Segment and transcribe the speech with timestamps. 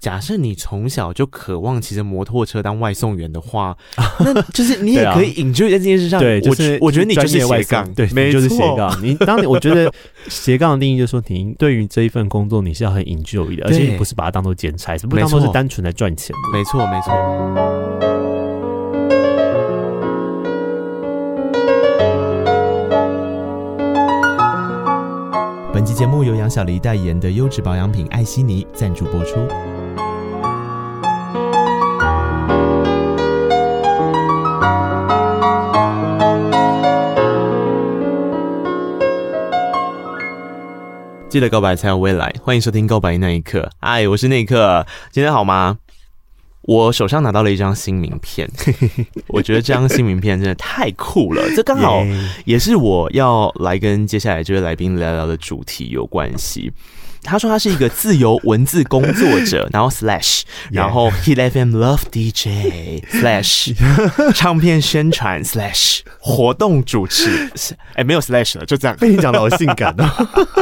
[0.00, 3.76] 假设你从小就渴望骑着摩托车当外送员的话，
[4.20, 6.18] 那就是你也可以 enjoy 在这件事上。
[6.18, 8.90] 对，就是我觉得你就是斜杠，对，没就是斜杠。
[9.02, 9.92] 你当你我觉得
[10.26, 16.58] 斜杠的定义就是说，你对于这一份工作你是要很 enjoy 的，而且你不是把它当做兼差，是不是当做是单纯来赚钱的。
[16.58, 17.12] 没错，没错。
[25.74, 29.46] 本期节目由杨小黎代言的优质保养品艾希尼赞助播出。
[41.30, 43.60] 记得告白才有未来，欢迎收听《告白那一刻》。
[43.78, 45.78] 嗨，我是那一刻，今天好吗？
[46.62, 48.50] 我手上拿到了一张新名片，
[49.28, 51.42] 我觉得这张新名片真的太酷了。
[51.54, 52.04] 这刚好
[52.44, 56.72] 也是我要来跟接下来这位来宾聊聊的主题有关系。
[57.22, 63.74] 他说他是一个自由文字工作者，然后 slash，然后 Hit FM Love DJ slash
[64.34, 67.30] 唱片宣传 slash 活动主持，
[67.92, 68.96] 哎、欸，没有 slash 了，就这样。
[68.98, 70.04] 被你讲的好性感哦。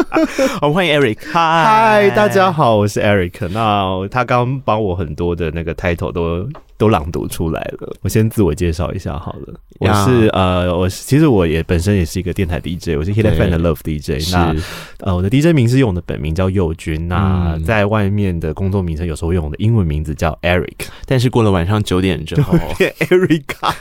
[0.61, 3.49] 我们欢迎 Eric，嗨，大家好，我是 Eric。
[3.49, 6.49] 那他刚帮我很多的那个 title 都。
[6.79, 7.95] 都朗读出来了。
[8.03, 14.33] 我先自我介绍一下好了，我是呃，我其实我也本身也是一个电台 DJ，我是 Hit FM 的 Love DJ。
[14.33, 14.55] 那
[15.01, 23.75] 呃，我的 DJ 名是用我的本名叫佑君，那在外面的工作名称有时候用我的英文名字叫 Eric，但是过了晚上九点之后 变 Erica。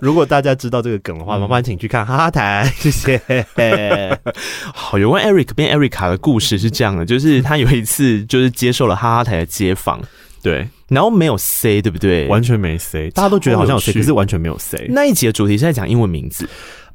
[0.00, 3.20] 如果大家知道这个梗的话，麻烦请去看哈哈台，谢谢。
[4.72, 10.00] 好，有关 Eric 变 Erica 的故事是这样的，就是他有一次就是接受了哈哈台的街访。
[10.42, 12.26] 对，然后没有 say，对不对？
[12.28, 14.86] 完全没 say，大家都觉得好像有 say，可是完全没有 say。
[14.88, 16.48] 那一集的主题是在讲英文名字。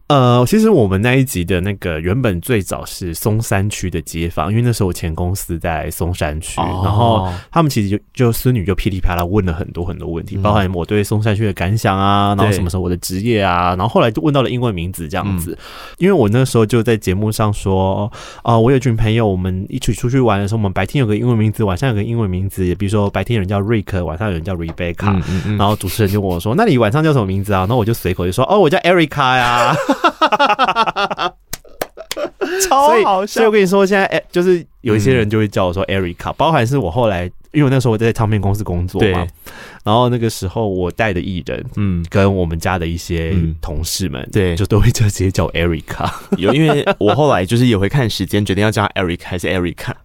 [0.08, 15.54] 呃，其实我们那一集的那个原本最早是松山区的街坊，因为那时候我前公司在松山区，哦、然后他们其实就就孙女就噼里啪啦问了很多很多问题，嗯、包含我对松山区的感想啊，然后什么时候我的职业啊，然后后来就问到了英文名字这样子。
[15.54, 15.58] 嗯、
[15.98, 18.12] 因为我那时候就在节目上说，
[18.44, 25.20] 啊、呃，我有群朋友，我们一起出去玩的时候，我们白天有个英文名字，晚上有个英文名字，比如说白天有人叫瑞克，晚上有人叫 Rebecca，
[25.58, 27.62] 然后主持人就问我说，那你晚上叫什么名字啊？
[27.62, 29.74] 然后我就随口就说，哦，我叫 Erica 呀。
[32.70, 33.34] 超好笑！
[33.34, 39.26] 所以我跟你说，现在哎，就是有一些人就会叫我说 Erica，包含是我后来，因为我那时候我在唱片公司工作嘛，
[39.84, 46.12] 然后那个时候我带的艺人，嗯，跟我们家的一些同事们，对，就都会就直接叫 Erica。
[46.38, 49.94] 有，因为我后来就是也会看时间，决定要叫 Eric 还是 Erica。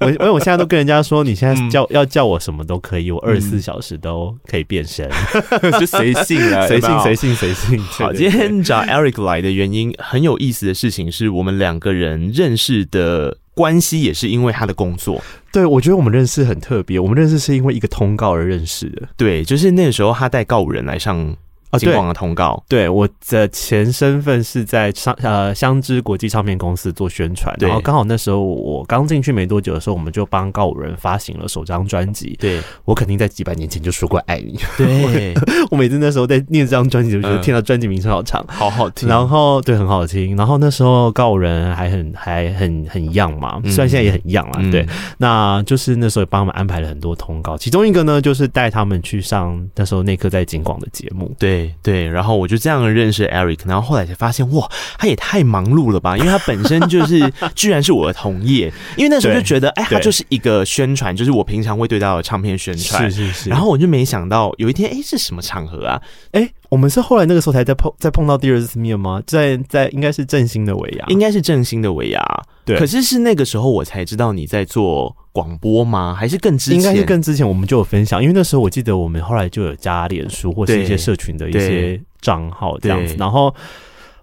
[0.00, 5.08] 我因为我现在都跟人家说，你现在叫要叫我什么都可以，我二十四小时都可以变身，
[5.78, 7.78] 就随性了，随性随性随性。
[7.78, 15.22] 好，今天找 Eric 来的原因很有意思的事情是我们两个人认识的关系，也是因为他的工作。
[15.52, 19.08] 对，我觉得我们认识很特别，我们认识是因为一个通告而认识的。
[19.16, 21.36] 对，就是那个时候他带告五人来上。
[21.70, 32.36] 啊，金广的通告，对，我的前身份是在商呃香知国际唱片公司做宣传，然后刚好那时候我刚进去没多久的时候，我们就帮告五人发行了首张专辑。
[32.40, 34.58] 对，我肯定在几百年前就说过爱你。
[34.76, 35.34] 对，
[35.70, 39.08] 我每次那时候在念这张专辑，就觉得听到专辑名称好长，好好听。
[39.08, 40.36] 然后对，很好听。
[40.36, 44.70] 然后那时候告五人还很还很很 young 嘛，虽然现在也很 young 啦。
[44.72, 44.84] 对，
[45.18, 51.32] 那就是那时候帮他们安排了很多通告，其中一个呢就是带他们去上那时候那刻在金广的节目。
[51.38, 52.40] 对对，然后。
[52.40, 54.66] 我就这样认识 Eric，然后后来才发现，哇，
[54.96, 56.16] 他也太忙碌了吧！
[56.16, 58.72] 因为他本身就是，居然是我的同业。
[58.96, 63.10] 因为那时候就觉得，哎，他就是一个宣传，就是我平常会对到的唱片宣传。
[63.10, 63.50] 是是是。
[63.50, 66.00] 然后我就没想到有一天，哎，是什么场合啊？
[66.30, 69.22] 哎，我们是后来那个时候才在碰，再碰到第二次面吗？
[69.26, 72.22] 在在应该是振兴的尾牙，应该是振兴的尾牙。
[72.70, 72.78] 对。
[72.78, 76.14] 可是是那个时候我才知道你在做广播吗？
[76.14, 76.78] 还是更之前？
[76.78, 78.22] 应该是更之前，我们就有分享。
[78.22, 82.00] 因为那时候我记得我们后来就有加脸书或是一些社群的一些。
[82.20, 83.54] 账号这样子，然后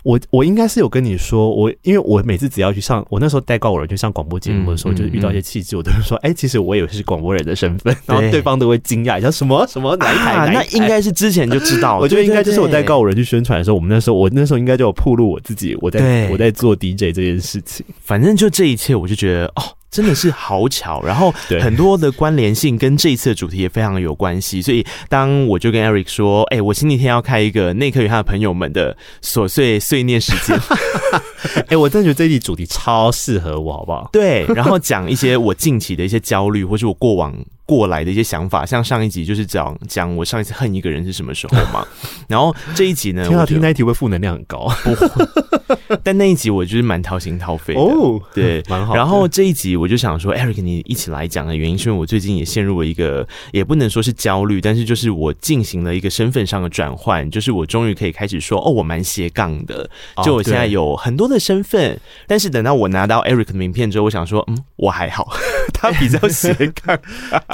[0.08, 8.42] 我我应该是有跟你说，我因为我每次只要去上，我那时候带告五人去上广播节目的时候，就是遇到一些气质，我都会说，哎，其实我也是广播人的身份， 然后对。
[8.48, 10.50] 方都会惊讶一下，什么什么哪一台？
[10.54, 19.77] 那应该是之前就知道， 我觉得应该就是我带告五人去宣传的时候，我们那时候我那时候应该就有铺露我自己，我在我在做 DJ 这件事情，反正就这一切，我就觉得哦。
[19.90, 30.60] 真的是好巧，然后很多的关联性跟这一次的主题也非常有关系，所以当我就跟 Eric 说：“哎、欸，我星期天要开一个内科与他的朋友们的琐碎碎念时间。
[31.70, 34.10] ”哎，我真的觉得这一集主题超适合我，好不好？
[34.12, 37.34] 对，然后讲一些我近期的一些焦虑，或是我过往
[37.68, 41.86] 过来的一些想法，像上一集就是讲讲我上一次恨一个人是什么时候嘛，
[42.28, 47.80] 然后这一集呢，听到听那一集会负能量很高，不会， 但那一集我就是蛮掏心掏肺的。
[47.82, 48.96] 哦，对， 蛮好。
[48.96, 59.90] 然后这一集我就想说，Eric 你一起来讲的原因，是因为我最近也陷入了一个，也不能说是焦虑，但是就是我进行了一个身份上的转换，就是我终于可以开始说，哦，我蛮斜杠的，
[60.24, 65.28] 就我现在有很多的身份，哦、但是等到我拿到 Eric 的名片之后，我想说，嗯，我还好，
[65.74, 66.54] 他比较斜
[66.86, 66.98] 杠。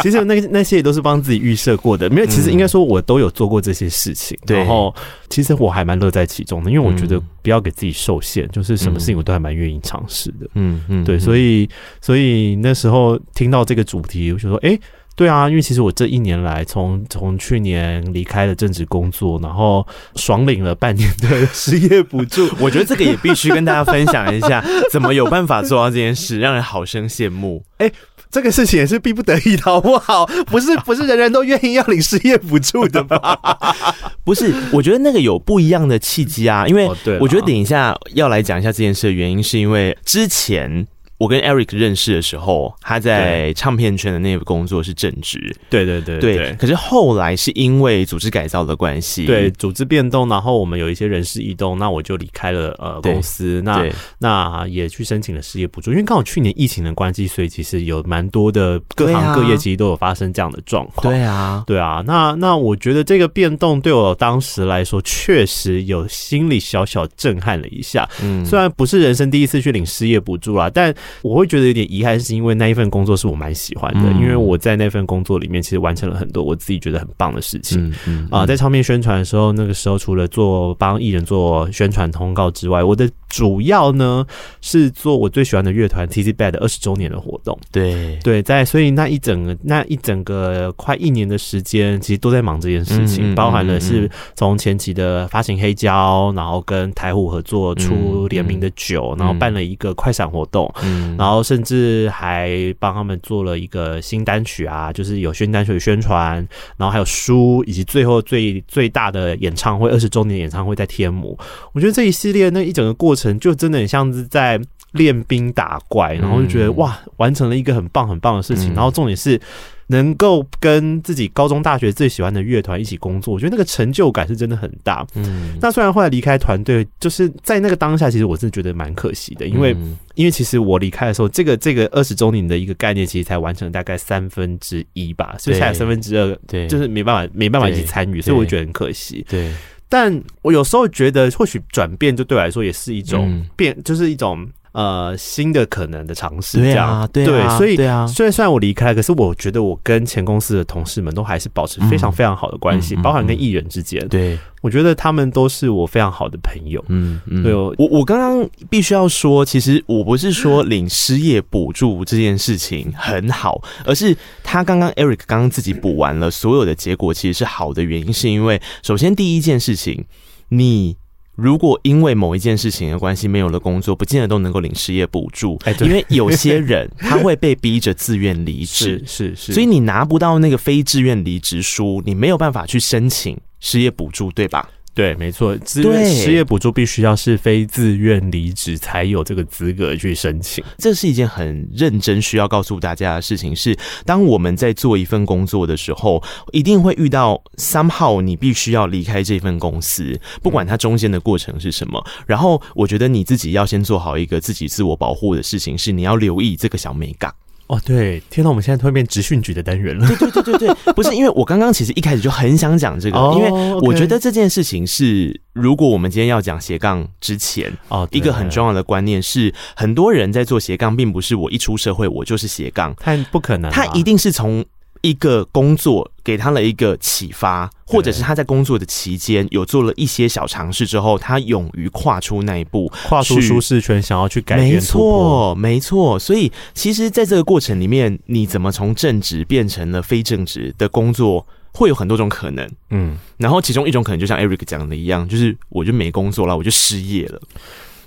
[0.03, 2.27] 其实那那些也都是帮自己预设过的，没有。
[2.27, 4.37] 其实应该说，我都有做过这些事情。
[4.47, 4.93] 嗯、然后，
[5.29, 10.49] 其实我还蛮乐在其中的，因为我觉得不要给自己受限，嗯、就是什么事情我都还蛮愿意尝试的。
[10.55, 11.17] 嗯嗯，对。
[11.17, 11.69] 所以，
[12.01, 14.79] 所以那时候听到这个主题，我就说，哎、欸，
[15.15, 24.61] 对啊，因为其实我这一年来，从从去年离开了正职工作，然后爽领了半年的失业补助， 我觉得这个也必须跟大家分享一下，
[24.91, 27.63] 怎么有办法做到这件事，让人好生羡慕。
[27.77, 27.93] 哎、欸。
[28.33, 30.25] 这个事情也是逼不得已的，好不好？
[30.47, 33.39] 不是 不是人人都愿意要领失业补助的吧？
[34.25, 36.89] 不是，我觉得那个有不一样的契机啊，因为
[37.21, 40.87] 我觉得等一下要来讲一下这件事的原因，是因为之前。
[41.23, 46.53] 我跟 Eric 认识的时候，他在唱片圈的那个工作是正职，对对对对，对。
[46.55, 53.89] 可是后来是因为组织改造的关系，对组织变动，然后我们有一些人事异动，那我就离开了呃公司，那
[54.19, 61.09] 那也去申请了失业补助，因为刚好去年疫情的关系，所以其实有蛮多的各行各业其实都有发生这样的状况。
[61.09, 62.03] 对啊，对啊。
[62.05, 68.09] 那那我觉得这个变动对我当时来说，确实有心里小小震撼了一下。
[68.21, 77.93] 嗯，虽然不是人生第一次去领失业补助啦，但我会觉得有点遗憾，是因为那一份工作是我蛮喜欢的，嗯、因为我在那份工作里面其实完成了很多我自己觉得很棒的事情。
[78.29, 84.25] 啊、在唱片宣传的时候，那个时候除了做帮艺人做宣传通告之外，我的主要呢
[84.61, 87.57] 是做我最喜欢的乐团 Tizzy Bad 二十周年的活动。
[87.71, 101.41] 对对，在所以那一整个那一整个快一年的时间，其实都在忙这件事情，嗯、包含了是从前期的发行黑胶，然后跟台虎合作出联名的酒，嗯、然后办了一个快闪活动，嗯、然后。
[101.53, 106.35] 甚至还帮他们做了一个新单曲啊，就是有新单曲的宣传，
[106.77, 111.37] 然后还有书，以及最后最最大的演唱会，二十周年演唱会在天母。
[111.73, 114.59] 我觉得这一系列那一整个过程，就真的很像是在
[114.93, 118.73] 练兵打怪，然后就觉得哇，完成了一个很棒很棒的事情。
[118.73, 119.39] 然后重点是。
[119.87, 125.05] 能够跟自己高中、大学最喜欢的乐团一起工作，我觉得那个成就感是真的很大。
[125.13, 139.23] 嗯，那虽然后来离开团队，就是在那个当下，其实我是觉得蛮可惜的，因为、嗯、因为其实我离开的时候，这个这个二十周年的一个概念，其实才完成大概三分之一吧，所以才有三分之二，对，就是没办法没办法一起参与，所以我觉得很可惜。
[139.29, 139.51] 对，
[139.93, 144.49] 但我有时候觉得，或许转变就对我来说也是一种变，嗯、就是一种。
[144.73, 147.07] 呃，新的可能的尝试，这样。
[147.13, 156.83] 对，对，所以，对啊，虽然虽然我离开，可是我觉得我跟前公司的同事们都还是保持非常非常好的关系，包含跟艺人之间，对，我觉得他们都是我非常好的朋友。
[156.87, 170.03] 嗯嗯，对，我我刚刚必须要说，其实我不是说领失业补助这件事情很好，而是他刚刚 Eric 刚刚自己补完了所有的结果，其实是好的原因，是因为首先第一件事情，
[170.49, 170.97] 你。
[171.35, 175.59] 如果因为某一件事情的关系没有了工作，不见得都能够领失业补助。
[175.65, 184.69] 哎，因为有些人他会被逼着自愿离职， 是是是，所以你拿不到那个非自愿离职书，你没有办法去申请失业补助，对吧？
[184.95, 190.63] 对，没错，自愿失业补助必须要是非自愿离职才有这个资格去申请。
[190.77, 196.21] 这是一件很认真需要告诉大家的事情是，当我们在做一份工作的时候，
[196.51, 202.05] 一定会遇到 somehow 你必须要离开这份公司，不管它中间的过程是什么。
[202.27, 207.33] 然后，我觉得你自己要先做好一个自己自我保护的事情，是你要留意这个小美感。
[207.67, 210.07] 哦，对，天哪，我们现在突然变直训局的单元了。
[210.07, 224.63] 对对对对对，不是因为我刚刚其实一开始就很想讲这个，哦、因为我觉得这件事情是，如果我们今天要讲斜杠之前，哦，一个很重要的观念是，很多人在做斜杠，并不是我一出社会我就是斜杠，他不可能，他一定是从。
[225.03, 234.69] 一个工作给他了一个启发，或者是他在工作的期间有做了一些小尝试之后，他勇于跨出那一步，跨出舒适圈，想要去改变。
[234.75, 236.17] 没错，没错。
[236.17, 242.65] 所以，其实，在这个过程里面，你怎么从正职变成了非正职的工作，会有很多种可能。
[242.89, 247.41] 嗯，然后其中一种可能，就像 Eric 讲的一样，就是我就没工作了，我就失业了。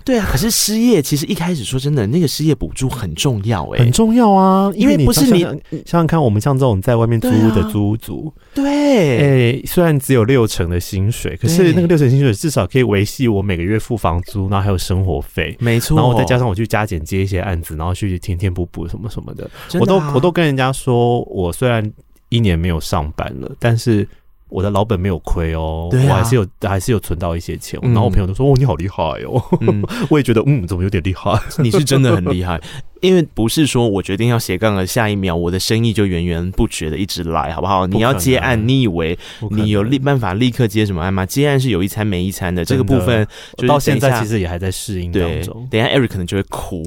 [0.07, 21.93] 对啊，可是失业其实一开始说真的，那个失业补助很重要哎、欸，很重要啊，因为，不是你想想看，我们像这种在外面租屋的租屋族，对，哎、欸，虽然只有六成的薪水，可是那个六成薪水至少可以维系我每个月付房租，然后还有生活费，没错，然后再加上我去加减接一些案子，然后去填填补补什么什么的，的啊、我都我都跟人家说，我虽然
[22.29, 24.07] 一年没有上班了，但是。
[24.49, 27.79] 我的老本没有亏哦，我还是有还是有存到一些钱。
[27.83, 31.39] 嗯、然后我朋友都说：“哦，你好厉害哦！”嗯、 我也觉得，嗯，怎么有点厉害？
[31.59, 32.61] 你是真的很厉害，
[33.01, 37.87] 因为不是说我决定要斜杠了，下一秒我的生意就源源不绝的一直来，好不好？
[37.87, 39.19] 不你要接案，你以为
[39.51, 41.27] 你有立办法立刻接什么案吗？
[41.27, 43.27] 接案是有一餐没一餐的，这个部分
[43.57, 45.67] 就到现在其实也还在适应当中。
[45.71, 46.85] 等一下，Eric 可能就会哭。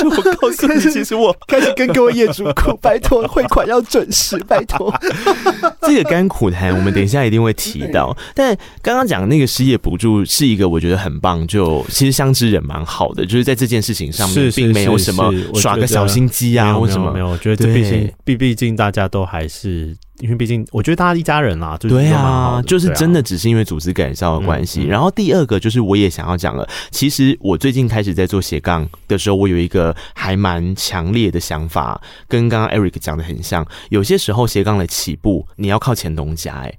[0.00, 4.92] 就我告诉你，其实我开始跟各位业主哭， 拜托汇款要准时，拜托。
[5.82, 8.16] 这个甘苦谈，我们等一下一定会提到。
[8.34, 17.28] 但刚刚讲的那个失业补助是一个我觉得很棒，就其实相知人蛮好的，就是在这件事情上面并没有什么耍个小心机啊，或什么没有。
[17.28, 19.96] 我觉得这毕竟毕毕竟大家都还是。
[20.20, 24.84] 因为毕竟，我觉得大家一家人啦，就是对啊，就是真的只是因为组织改造的关系。
[24.84, 33.66] 然后第二个就是，我也想要讲了，其实我最近开始在做斜杠的时候，我有一个还蛮强烈的想法，跟刚刚 Eric 讲的很像。
[33.90, 36.74] 有些时候斜杠的起步，你要靠前东家，哎，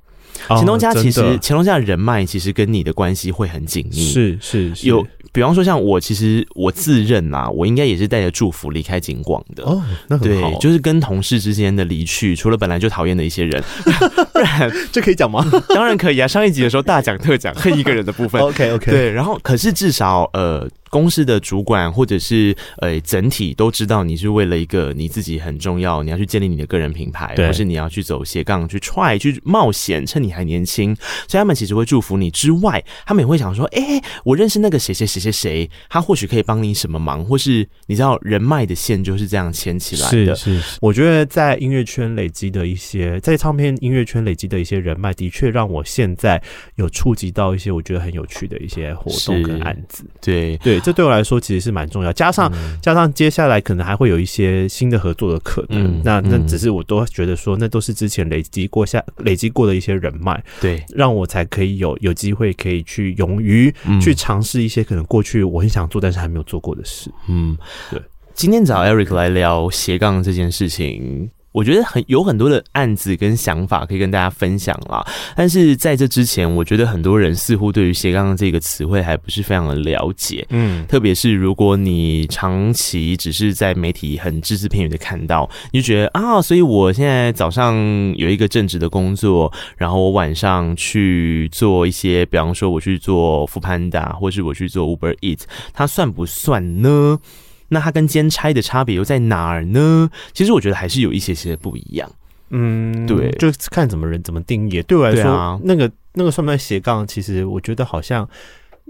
[0.48, 5.06] 前东家其实前东家的人脉其实跟你的关系会很紧密，是是有。
[5.32, 9.80] 比方说，像我，其实我自认啦，我应该也是带着祝福离开景广的哦。
[10.08, 13.64] 那很好，对，就是跟同事之间的离去，除了本来就讨厌的一些人，
[14.34, 15.46] 不然这可以讲吗？
[15.70, 16.28] 当然可以啊。
[16.28, 18.92] 上一集的时候大讲特讲恨一个人的部分，OK OK。
[18.92, 20.68] 对，然后可是至少呃。
[20.92, 30.96] 公司的主管或者是呃整体都知道你是为了一个你自己很重要，你要去建立你的个人品牌，或是你要去走斜杠去 try 去冒险，趁你还年轻，
[31.28, 40.36] 所以他们其实会祝福你之外，他们也会想说，哎、欸，我认识那个谁谁谁谁谁，他或许可以帮你什么忙，或是你知道人脉的线就是这样牵起来的。
[40.36, 46.42] 是是，我觉得在音乐圈累积的一些，在唱片音乐圈累积的一些人脉，的确让我现在
[46.76, 50.04] 有触及到一些我觉得很有趣的一些活动跟案子。
[50.20, 50.80] 对对。
[50.80, 56.00] 这对我来说其实是蛮重要，加上、嗯、加上接下来可能还会有一些新的合作的可能。
[56.00, 67.12] 嗯、那那只是我都觉得说，那都是之前累积过下累积过的一些人脉，对，让我才可以有有机会可以去勇于去尝试一些可能过去我很想做但是还没有做过的事。
[67.28, 67.58] 嗯，
[67.92, 68.02] 对。
[68.34, 71.30] 今天找 Eric 来聊斜杠这件事情。
[71.52, 87.76] 我觉得很有很多的案子跟想法可以跟大家分享啦，但是在这之前，我觉得很多人似乎对于斜杠这个词汇还不是非常的了解，嗯，特别是如果你长期只是在媒体很只字片语的看到，你就觉得啊，所以我现在早上
[88.16, 97.20] 有一个正职的工作，然后我晚上去做一些，比方说我去做 foodpanda，或是我去做 Uber Eats，它算不算呢？
[97.70, 100.10] 那它跟兼差的差别又在哪儿呢？
[100.34, 102.12] 其实我觉得还是有一些些不一样。
[102.50, 104.82] 嗯，对，就看怎么人怎么定义。
[104.84, 107.08] 对我来说，啊、那个那个算不算斜杠？
[107.08, 108.28] 其实我觉得好像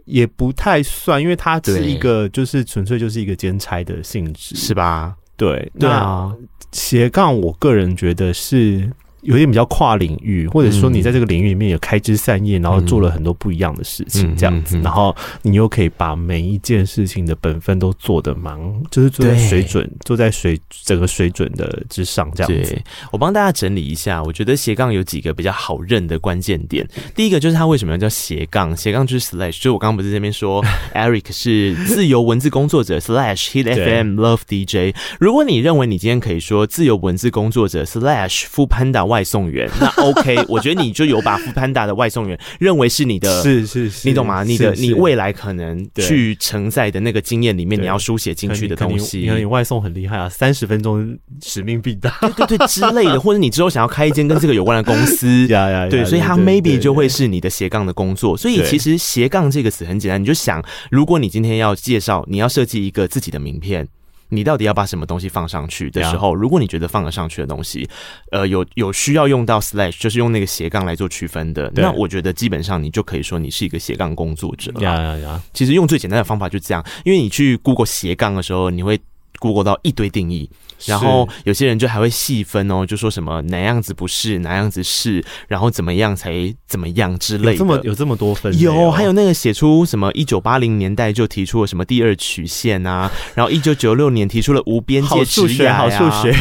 [0.06, 5.16] 也不太算，因为它是一个就是纯粹就是一个兼差的性质，是吧？
[5.38, 6.34] 对，对啊。
[6.72, 8.90] 斜杠，我个人觉得是。
[9.22, 18.58] 有点比较跨领域，或者说你在这个领域里面有开枝散叶，然后做了很多不一样的事情，这样子，然后你又可以把每一件事情的本分都做得蛮，
[18.90, 22.82] 就是做在水准，做在水整个水准的之上，这样子。
[23.12, 26.88] 我帮大家整理一下，我觉得斜杠有几个比较好认的关键点。
[27.16, 28.76] 第一个就是它为什么要叫斜杠？
[28.76, 34.96] 斜杠就是 slash，就我刚刚不是这边说，Eric 是自由文字工作者 slash hit FM love DJ。
[35.20, 44.44] 如果你认为你今天可以说自由文字工作者 slash foodpanda 外送员，那 OK， 我觉得你就有把 foodpanda 的外送员认为是你的，是是是，你懂吗？
[44.44, 49.20] 你的你未来可能去承载的那个经验里面，你要书写进去的东西。
[49.20, 55.48] 你看你外送很厉害啊，三十分钟使命必达，对 对对之类的， 或者你之后想要开一间跟这个有关的公司，
[55.90, 58.38] 对，所以它 maybe 就会是你的斜杠的工作。
[58.38, 63.88] 所以其实斜杠这个词很简单，你就想，如果你今天要介绍，你要设计一个自己的名片。
[64.30, 67.90] 你到底要把什么东西放上去的时候，如果你觉得放得上去的东西，
[68.32, 74.82] 呃，有有需要用到 slash，就是用那个斜杠来做区分的，那我觉得基本上你就可以说你是一个斜杠工作者了。
[74.82, 75.42] 呀呀呀！
[75.54, 79.00] 其实用最简单的方法就这样，因为你去 Google 斜杠的时候，你会
[79.40, 80.50] Google 到一堆定义。
[80.86, 87.58] 然后有些人就还会细分哦，就说什么哪样子不是，哪样子是，然后怎么样才怎么样之类的。
[87.58, 88.58] 这么有这么多分？
[88.60, 95.78] 有，还有那个写出什么一九八零年代就提出了什么第二曲线啊，然后一九九六年提出了无边界职业啊。
[95.78, 96.38] 好数学，好数学。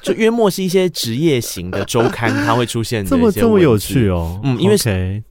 [0.00, 4.40] 就约莫是一些职业型的周刊，它会出现这么这么有趣哦。
[4.44, 4.76] 嗯，因为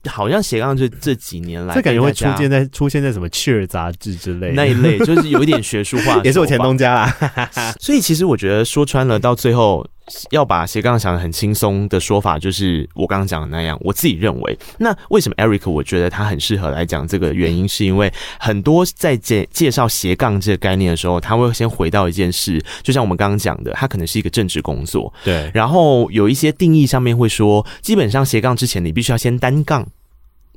[0.06, 7.48] 好像斜杠这这几年来，这感觉会出现在出现在什么《Cheer》杂志之类那一类，就是有一点学术化， 也是我前东家啦。
[7.80, 9.86] 所以其实我觉得说穿了，到最后。
[10.32, 13.78] 要把斜杠想得很轻松的说法，就是我刚刚讲的那样。
[13.80, 25.48] 我自己认为，那为什么 Eric 我觉得他很适合来讲这个原因，是因为很多在介介绍斜杠这个概念的时候，他会先回到一件事，就像我们刚刚讲的，他可能是一个政治工作，对。
[25.54, 29.86] 然后有一些定义上面会说，基本上斜杠之前你必须要先单杠。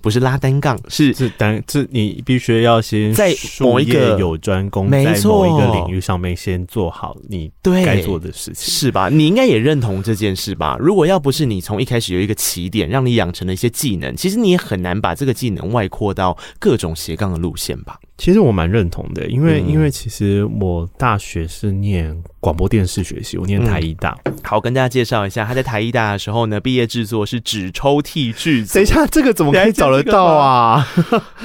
[0.05, 9.09] 不是拉单杠，是是单，是你必须要先在某一个有专攻，没错，在某一个领域上面先做好你对该做的事情，是吧？
[9.09, 10.77] 你应该也认同这件事吧？
[10.79, 17.99] 如果要不是你从一开始有一个起点，让你养成了一些技能，其实你也很难把这个技能外扩到各种斜杠的路线吧？
[18.15, 24.17] 其实我蛮认同的，因为、嗯、因为其实我大学是念广播电视学习，我念台艺大。
[24.23, 28.63] 嗯、好，跟大家介绍一下，他在台艺大的时候呢，毕业制作是纸抽屉剧。
[28.67, 30.87] 等一下，这个怎么可以找得到啊？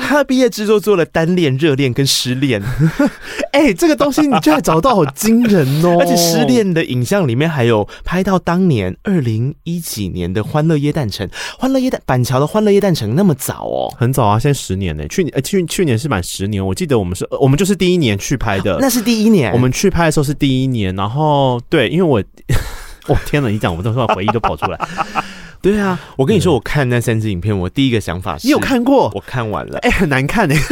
[0.02, 2.62] 他毕业制作做了单恋、热恋跟失恋。
[3.52, 5.98] 哎、欸，这个东西你居然找到，好惊人哦！
[6.00, 11.26] 而且失恋的影像里面还有拍到当年二零一几年的《欢乐耶诞城》，
[11.58, 15.06] 《欢乐耶诞板桥的欢乐耶诞城》那么早哦，很早啊，现在十年呢。
[15.08, 16.64] 去年呃去去年是满十年。
[16.64, 19.52] 我记得我们是，我们就是第一年去拍的，那是第一年。
[19.52, 22.22] 我们去拍的时候是第一年，然后对，因为我，
[23.08, 24.78] 我、哦、天哪，你讲，我都说回忆都跑出来。
[25.62, 29.10] 对啊，我跟你说，我看那三支影片，我第一个想法是，你有看过？
[29.14, 30.56] 我看完了，哎、欸，很难看哎。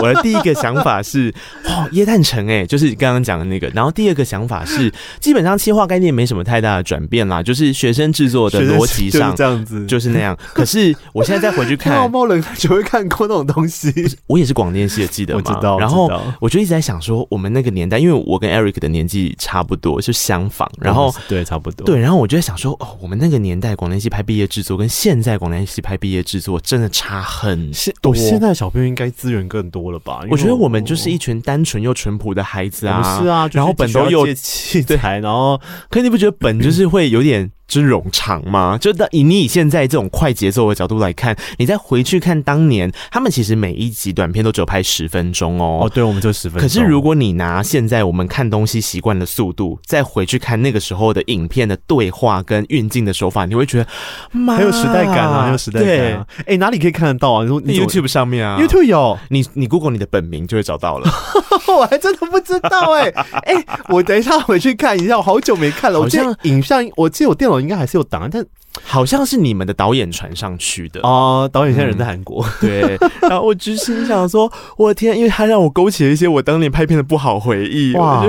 [0.00, 1.32] 我的第一个想法是，
[1.66, 3.68] 哇，耶诞城哎，就是刚刚讲的那个。
[3.68, 10.36] 然后第二个想法是， 基本上企划概念没什么太大的转变啦，就是学生制作的逻辑上这样子，就是那样。
[10.54, 13.92] 可是我现在再回去看， 冒冒冷就会看过那种东西。
[14.26, 15.42] 我也是广电系的，记得吗？
[15.44, 15.78] 我知道。
[15.78, 16.10] 然后
[16.40, 20.68] 我就一直在想说，我们那个年代，因为我跟 Eric 的年纪差不多，就相仿。
[20.80, 21.84] 然后对，差不多。
[21.84, 28.14] 对，然后我就在想说，哦，我们那个年代广电系拍毕业制作，跟现在广电系拍毕业制作真的差很多。
[28.14, 30.24] 现在小朋友应该资源更多了吧？
[30.30, 30.62] 我觉得我。
[30.62, 35.60] 我们就是一群单纯又淳朴的孩子啊，是啊，然后本都有器材， 然后，
[35.90, 37.50] 可你不觉得本就是会有点。
[37.68, 38.76] 是冗长吗？
[38.80, 45.80] 就以你以现在这种快节奏的角度来看，你再回去看当年，他们其实每一集短片都只有拍十分钟哦。
[45.82, 46.62] 哦，对，我们就十分钟。
[46.62, 53.86] 可是如果你拿现在我们看东西习惯的速度，再回去看那个时候的影片的对话跟运镜的手法，你会觉得
[54.32, 56.26] 很有时代感啊，很有时代感啊。
[56.38, 57.42] 哎、欸，哪里可以看得到啊？
[57.64, 61.10] 你说 YouTube 上面啊，YouTube 有，你你 Google 你的本名就会找到了。
[61.68, 63.10] 我还真的不知道哎、欸，
[63.44, 65.98] 哎、欸，我等一下回去看一下，我好久没看了。
[65.98, 68.44] 我记得影像，我记得我电脑应该还是有档案，但。
[68.84, 72.98] 好像是你们的导演传上去的哦，导演现在人在韩国，嗯，对。
[73.20, 77.94] 然后我就心想说，我的天，因为他让我勾起了一些我当年拍片的不好回忆。
[77.96, 78.24] 哇，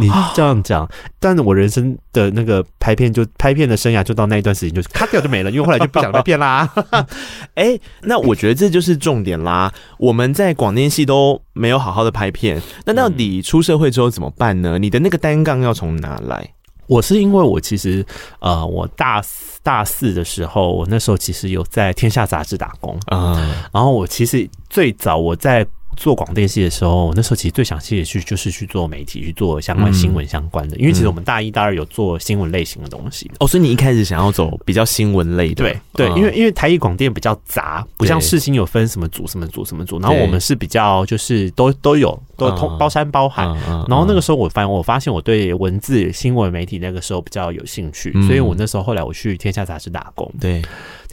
[0.00, 6.68] 你这样讲，但是我人生的那个拍片就拍片的生涯就到那一段时间就咔掉就没了，因为后来就不想拍片啦。
[7.54, 9.72] 哎，那我觉得这就是重点啦。
[9.98, 14.76] 我们在广电系都没有好好的拍片，那到底出社会之后怎么办呢？
[14.76, 16.53] 你的那个单杠要从哪来？
[16.86, 18.04] 我是因为我其实
[18.40, 25.66] 呃，我大四大四的时候，我那时候其实有在《天下杂志》打工啊，嗯，然后我其实最早我在。
[25.96, 30.76] 做广电系的时候，那时候其实最想去的去就是去做媒体，去做相关新闻相关的。
[30.76, 33.30] 因为其实我们大一、大二有做新闻类型的东西。
[33.40, 35.64] 哦，所以你一开始想要走比较新闻类的？
[35.64, 39.98] 对对，因为因为台艺广电比较杂，不像世新有分什么组、什么组、什么组。
[40.00, 43.44] 然后我们是比较就是都都有，都通包山包海。
[43.88, 50.30] 然后那个时候我发现，我发现我对文字新闻媒体那个时候比较有兴趣，所以我那时候后来我去天下杂志打工。
[50.40, 50.62] 对。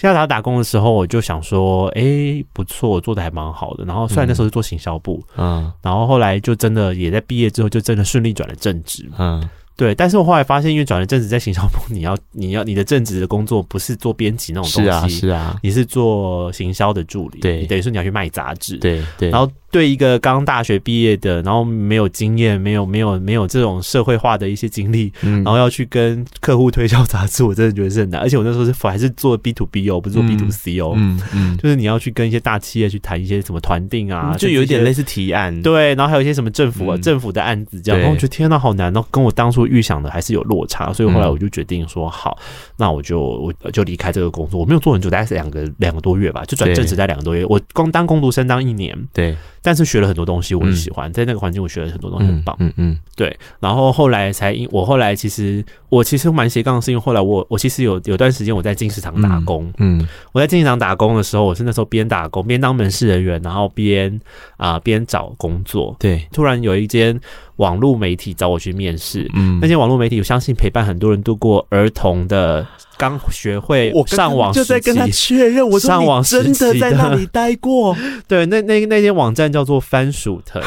[0.09, 3.83] 在他打工的时候，我就想说，哎、欸，不错，做的还蛮好的。
[3.85, 9.47] 然后虽然那时候是做行销部，嗯，然后后来就真的也在毕业之后，就真的顺利转了正职，嗯。
[9.77, 19.31] 对，但是我后来发现，因为转了正职在行销部，你要 你要你的正职的工作不是做编辑那种东西，是啊，是啊，你是做行销的助理，对，等于说你要去卖杂志，对对。
[19.31, 28.21] 然后对一个刚大学毕业的，然后没有经验，没有没有没有这种社会化的一些经历，嗯，然后要去跟客户推销杂志， 我真的觉得是很难。
[28.21, 40.41] 而且我那时候是还是做 B to B 哦，不是做 B to C 哦，嗯嗯，就是你要去跟一些大企业去谈一些什么团定啊，就有一点类似提案，对，然后还有一些什么政府啊，政府的案子这样，然后我觉得天哪，好难哦，跟我当初预想的还是有。
[40.51, 42.37] 落差，所以后来我就决定说好，
[42.75, 44.59] 那我就我就离开这个工作。
[44.59, 47.45] 我没有做很久，大概是两个两个多月吧，就转正职在两个多月。
[47.45, 52.55] 我光当工读生当一年，对，但是学了很多东西，我很喜欢，在那个环境我学了很多东西，很棒。
[52.59, 53.37] 嗯嗯，对。
[53.59, 59.71] 然后后来才因我后来其实我其实蛮斜杠，是因为后来我我其实有有段时间我在金石堂打工。
[59.77, 64.19] 嗯，我在金石堂打工的时候，我是那时候边打工边当门市人员，然后边
[64.57, 65.95] 啊边找工作。
[65.99, 67.19] 对，突然有一间。
[67.57, 69.29] 网络媒体找我去面试。
[69.35, 72.65] 嗯，那间网络媒体，我相信陪伴很多人度过儿童的
[73.01, 77.97] 刚学会上网，就在跟他确认，我上网真的在那里 待过。
[78.27, 80.61] 对，那那那间网站叫做番薯藤。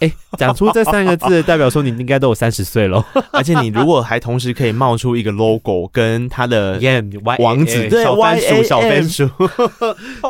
[0.00, 3.04] 哎，讲出这三个字，代表说你应该都有三十岁了。
[3.32, 6.80] 而且你如果还同时可以冒出一个 logo 跟他的
[7.38, 9.28] 网址，对，小番薯，小番薯，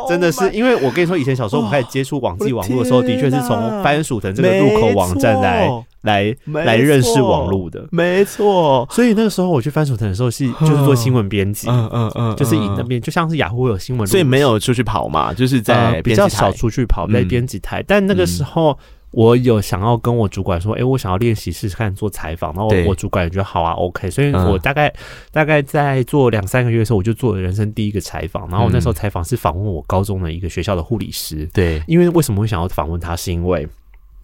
[0.09, 5.69] 真的是，因为我跟你说，以前小时候我们开始接触网际网络的时候，的确是从番薯藤这个入口网站来
[6.01, 8.87] 来来认识网络的，没错。
[8.89, 18.77] 所以那个时候我去番薯藤的时候，是就是做新闻编辑，嗯嗯嗯，就是以那边就像是雅虎有新闻，所以没有出去跑嘛，就是在比较少出去跑，在编辑台，但那个时候。
[19.11, 24.93] 我有想要跟我主管说，哎、欸，我想要练习试试看做采访，然后我主管也觉得好啊，OK，所以我大概、嗯、
[25.31, 33.67] 大概在做两三个月的时候，我就做了人生第一个采访，然后我那时候采访是访问我高中的一个学校的护理师，对，因为为什么会想要访问他，是因为。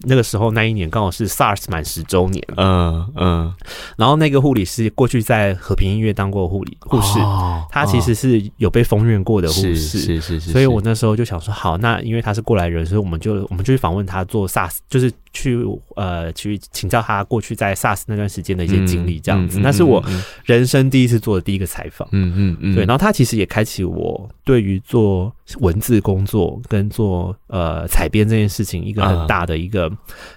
[0.00, 3.54] 那个时候那一年刚好是 SARS 满十周年，嗯嗯，
[3.96, 15.62] 然后那个护理师过去在和平医院当过护理护士，哦、他其实是有被封院过的护士，是是是是，所以我那时候就想说，好，那因为他是过来人，所以我们就我们就去访问他做 SARS，就是去
[15.96, 20.02] 呃去请教他过去在 SARS 那段时间的一些经历，这样子，那、是我
[20.44, 29.92] 人生第一次做的第一个采访，嗯嗯嗯，对，然后他其实也开启我对于做文字工作跟做呃采编这件事情一个很大的一个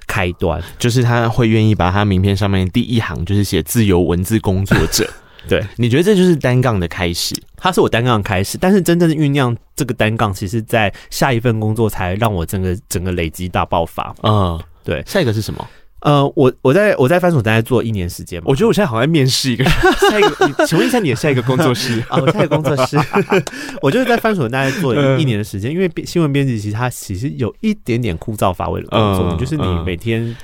[0.05, 5.09] 开端，就是他会愿意把他名片上面第一行就是写自由文字工作者。
[5.47, 7.33] 对，你觉得这就是单杠的开始？
[7.55, 14.13] 他是我单杠开始，但是真正的酝酿这个单杠，其实在下一份工作才让我整个整个累积大爆发。
[14.21, 15.67] 嗯，对，下一个是什么？
[16.01, 19.73] 呃，我我在我在番薯大概做一年时间嘛，我觉得我现在好像在面试一个人
[20.09, 22.17] 下一个，请问一下你的下一个工作室啊？
[22.21, 22.97] 我 下一个工作室，
[23.81, 30.35] 我就是在番薯大概做一一年的时间，因为新闻编辑其实它其实有一点点枯燥乏味的工作，就是你每天。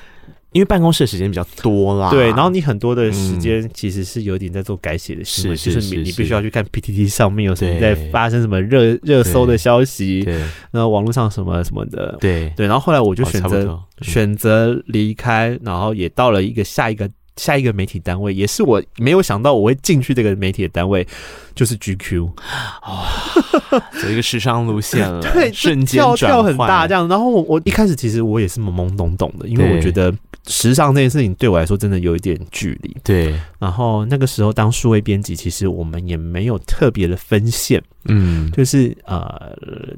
[0.56, 10.34] 因为办公室的时间比较多啦，对，然后你很多的时间其实是有点在做改写的事，就是你你必须要去看 PTT 上面有什么在发生什么热热搜的消息，对，
[10.72, 12.50] 然后网络上什么什么的，对。
[12.56, 21.06] 对，然后后来我就选择选择离开，然后也到了一个下一个下一个媒体单位，也是我没有想到我会进去这个媒体的单位，
[21.54, 22.30] 就是 GQ，
[24.02, 30.13] 走一个时尚路线了， 对，瞬间跳跳很大这样，然后我我一开始其实我也是懵懵懂懂的，因为我觉得。
[30.47, 33.34] 时尚这件事情对我来说真的有一点距离，对。
[33.60, 37.84] 然后那个时候当数位编辑，其实我们也没有特别的分线。
[38.08, 39.58] 嗯，就是呃，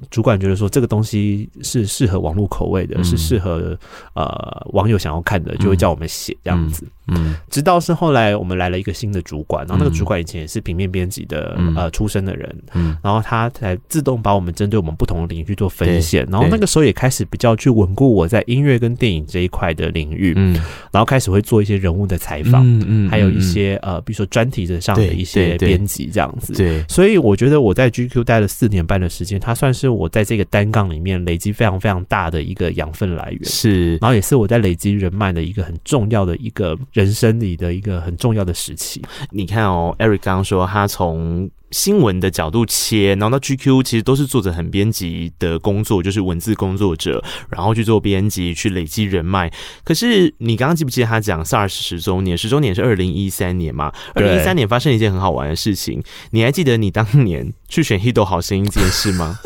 [0.09, 3.77] 主管觉得说这个东西是适合网络口味的，嗯、是适合
[4.13, 6.87] 呃网友想要看的，就会叫我们写这样子。
[7.07, 7.35] 嗯，嗯。
[7.49, 20.53] 直到是后来我们来了一个新的主管，然后那个主管以前也是平面编辑的、嗯、呃出身的人，嗯，然后他才自动把我们针对我们不同的领域去做分线，然后那个时候也开始比较去稳固我在音乐跟电影这一块的领域，嗯，
[20.91, 26.83] 然后开始会做一些人物的采访，嗯嗯，还有一些呃比如说专题的上的一些编辑这样子，对。
[26.87, 27.91] 所以我觉得我在。
[27.97, 39.01] GQ 待了四年半的时间，它算是我在这个单杠里面累积非常非常大的一个养分来源，是，然后也是我在累积人脉的一个很重要的一个人生里的一个很重要的时期。
[39.31, 41.49] 你看哦，Eric 刚刚说他从。
[41.71, 49.51] 新闻的角度切，然后到 GQ 其实都是做着很编辑的工作，就是文字工作者，然后去做编辑，去累积人脉。
[49.83, 52.37] 可是你刚刚记不记得他讲 SARS 十周年？
[52.37, 53.91] 十周年是二零一三年嘛？
[54.13, 56.01] 二零一三年发生一件很好玩的事情，
[56.31, 59.37] 你还记得你当年去选《HITO 好声音》这件事吗？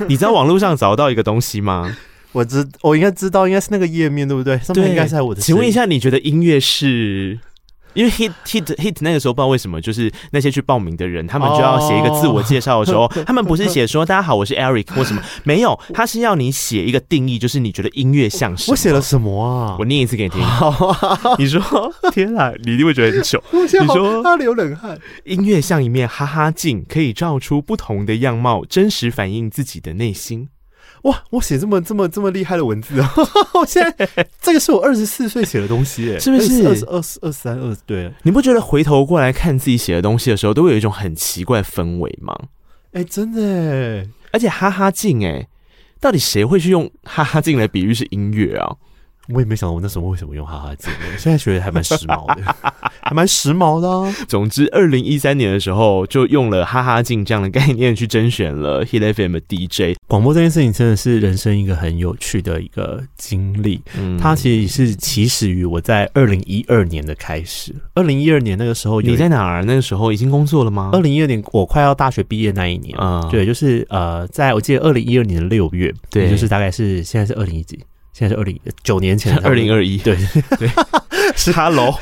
[0.00, 1.96] 你你知道网络上找到一个东西吗？
[2.32, 4.58] 我知我应该知道，应该是那个页面对不对？
[4.58, 5.40] 上面应该是在我的。
[5.40, 7.38] 请问一下，你觉得音乐是？
[7.94, 18.72] 因为 hit hit hit 那个时候不知道为什么，就是那些去报名的人，他们就要写一个自我介绍的时候，哦、他们不是写说大家好，我是 Eric 或什么，没有， 他是要你写一个定义，就是你觉得音乐像什么？
[18.72, 19.76] 我写了什么啊？
[19.78, 20.42] 我念一次给你听。
[20.42, 21.60] 好啊，你说，
[22.12, 23.42] 天啊，你一定会觉得很糗。
[23.52, 24.98] 你说他流冷汗。
[25.24, 30.48] 音乐像一面哈哈镜，可以照出不同的样貌，真实反映自己的内心。
[31.02, 31.24] 哇！
[31.30, 33.12] 我写这么这么这么厉害的文字啊！
[33.54, 34.08] 我现在
[34.40, 36.66] 这个是我二十四岁写的东西，哎，是不是？
[36.66, 42.36] 二十二、二三、二对，你不觉得回头过来看自己写的东西的时候，都会有一种很奇怪的氛围吗？
[42.92, 45.46] 哎，真的，而且哈哈镜，哎，
[46.00, 48.76] 到底谁会去用哈哈镜来比喻是音乐啊？
[49.32, 52.54] 我也没想到我那时候为什么用哈哈镜，现在觉得还蛮时髦的，
[53.02, 54.14] 还蛮时髦的啊。
[54.26, 59.96] 总之，二零一三年的时候就用了哈哈镜这样的概念去甄选了 Hit FM 的 DJ。
[60.06, 63.80] 广播这件事情真的是人生一个很有趣的一个经历。
[63.98, 67.74] 嗯，它其实是起始于我在二零一二年的开始。
[67.94, 69.64] 二零一二年那个时候，你在哪儿？
[69.64, 70.90] 那个时候已经工作了吗？
[70.94, 77.78] 二零一二年我快要大学毕业那一年啊，对，就是呃，在我记得二零一二年的六月，对，就是大概是现在是二零一几。
[78.18, 80.16] 现在是二零九年前， 二零二一，对
[80.58, 80.68] 对，
[81.36, 81.94] 是 Hello，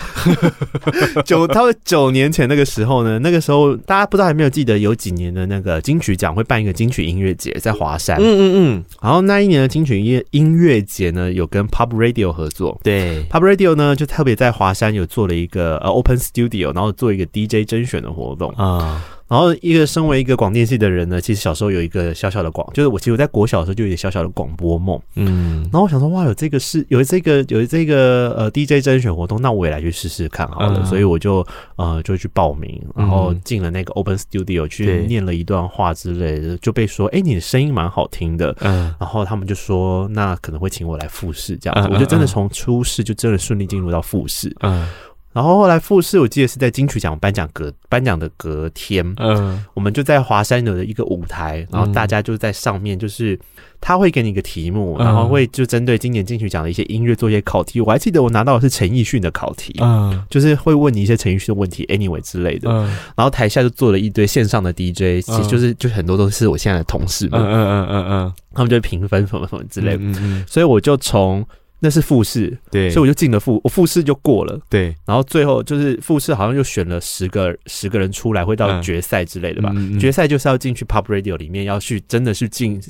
[1.27, 18.51] 九他们九年前那个时候呢，那个时候大家不知道还没有记得有几年的那个金曲奖会办一个金曲音乐节在华山，嗯嗯嗯，然后那一年的金曲音乐音乐节呢，有跟 Pub Radio 合作，对，Pub Radio 呢就特别在华山有做了一个呃 Open Studio，然后做一个 DJ 甄选的活动。
[18.53, 19.05] 啊。
[19.29, 25.62] 然后，一个身为一个广电系的人呢，其实小时候有一个小小的广，就是我其实我在国小的时候就有一个小小的广播梦，嗯。
[25.65, 30.79] 然后我想说，哇，有这个是有这个有这个呃 DJ 甄选活动，那我也来去试试看好了。
[30.79, 38.95] 嗯、所以我就呃就去报名，然后进了那个 Open Studio 去念了一段话之类的，就被说，哎，你的声音蛮好听的，嗯。
[39.01, 41.57] 然后他们就说，那可能会请我来复试。
[41.57, 44.89] 这样子，我就真的从初试就真的顺利进入到复试，嗯。
[45.37, 53.38] 然后后来复试，我记得是在金曲奖颁奖隔颁奖的隔天，嗯，我们就在华山有的一个舞台，然后大家就在上面，就是
[53.79, 57.83] 他会给你一个题目，然后会就针对今年金曲奖的一些音乐做一些考题。
[57.83, 62.70] 我还记得我拿到的是陈奕迅的考题，嗯，就是会问你一些陈奕迅的问题，anyway 之类的。
[63.14, 71.46] 然后台下就坐了一堆线上的 DJ，其实就是就很多都是我现在的同事们，嗯嗯嗯嗯，他们就会评分什么什么之类的，嗯嗯，所以我就从。
[71.79, 79.75] 那是复试，对，所以我就进了复，我复试就过了，对，然后最后就是复试，好像就选了十个十个人出来，会到决赛之类的吧？
[80.01, 82.81] 决赛就是要进去 Pop Radio 里面，要去真的是进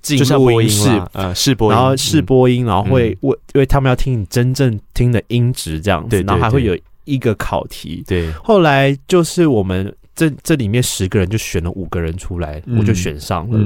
[0.00, 9.94] 进录音室，呃，试播，然后试播音，然后会问，因为他们要听你真正听的音质这样子，然后还会有一个考题，对，后来就是我们。
[10.22, 13.58] 这这里面十个人就选了五个人出来，嗯、我就选上了，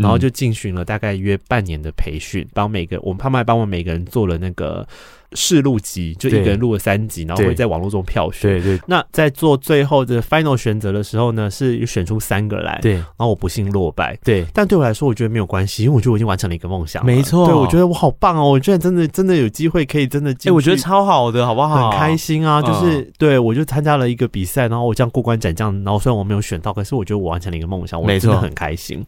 [0.00, 4.86] 然后就进行了大概约半年的培训，帮每个我们他们还帮我们每个人做了那个。
[5.32, 8.50] 试录集就一个人录了三集，然后会在网络中票选。
[8.50, 8.80] 对对。
[8.86, 12.78] 那在做最后的 final 选择的时候呢，是选出三个来。
[12.82, 12.94] 对。
[12.94, 14.18] 然后我不幸落败。
[14.24, 14.46] 对。
[14.52, 17.04] 但对我来说，我觉得没有关系，因为我觉得我已经完成了一个梦想。
[17.04, 17.46] 没错。
[17.46, 18.50] 对，我觉得我好棒哦！
[18.50, 20.50] 我觉得真的真的有机会可以真的进。
[20.50, 21.90] 哎，我觉得超好的，好不好？
[21.90, 22.62] 很开心啊！
[22.62, 29.04] 就是对我就参加了一个比赛，然后我这样过关斩将，然后虽然我没有选到，可是我觉得我完成了一个梦想，我真的很开心。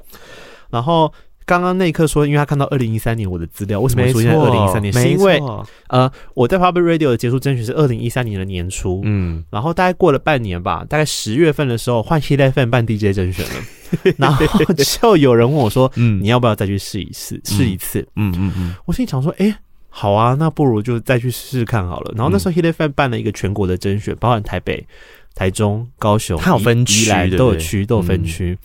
[0.70, 1.12] 然后。
[1.48, 4.92] 刚刚那一刻说，因为他看到二零一三年我的资料，为什么会出现在二零一三年？
[4.92, 5.40] 是因为
[5.88, 17.40] 呃，我在 Public Radio 的结束甄选是二零一三年的年初，嗯，然后大概过了半年吧，大概十月份的时候换 Hit FM 办 DJ 甄选了， 然后就有人问我说， 嗯，你要不要再去试一次？
[17.44, 18.06] 试一次？
[18.16, 19.58] 嗯嗯嗯，我心里想说，哎，
[19.88, 22.12] 好啊，那不如就再去试试看好了。
[22.14, 24.86] 然后那时候 Hit FM 办了一个全国的甄选，包含台北、
[25.34, 28.58] 台中、高雄，它有分区，都有区，都有分区。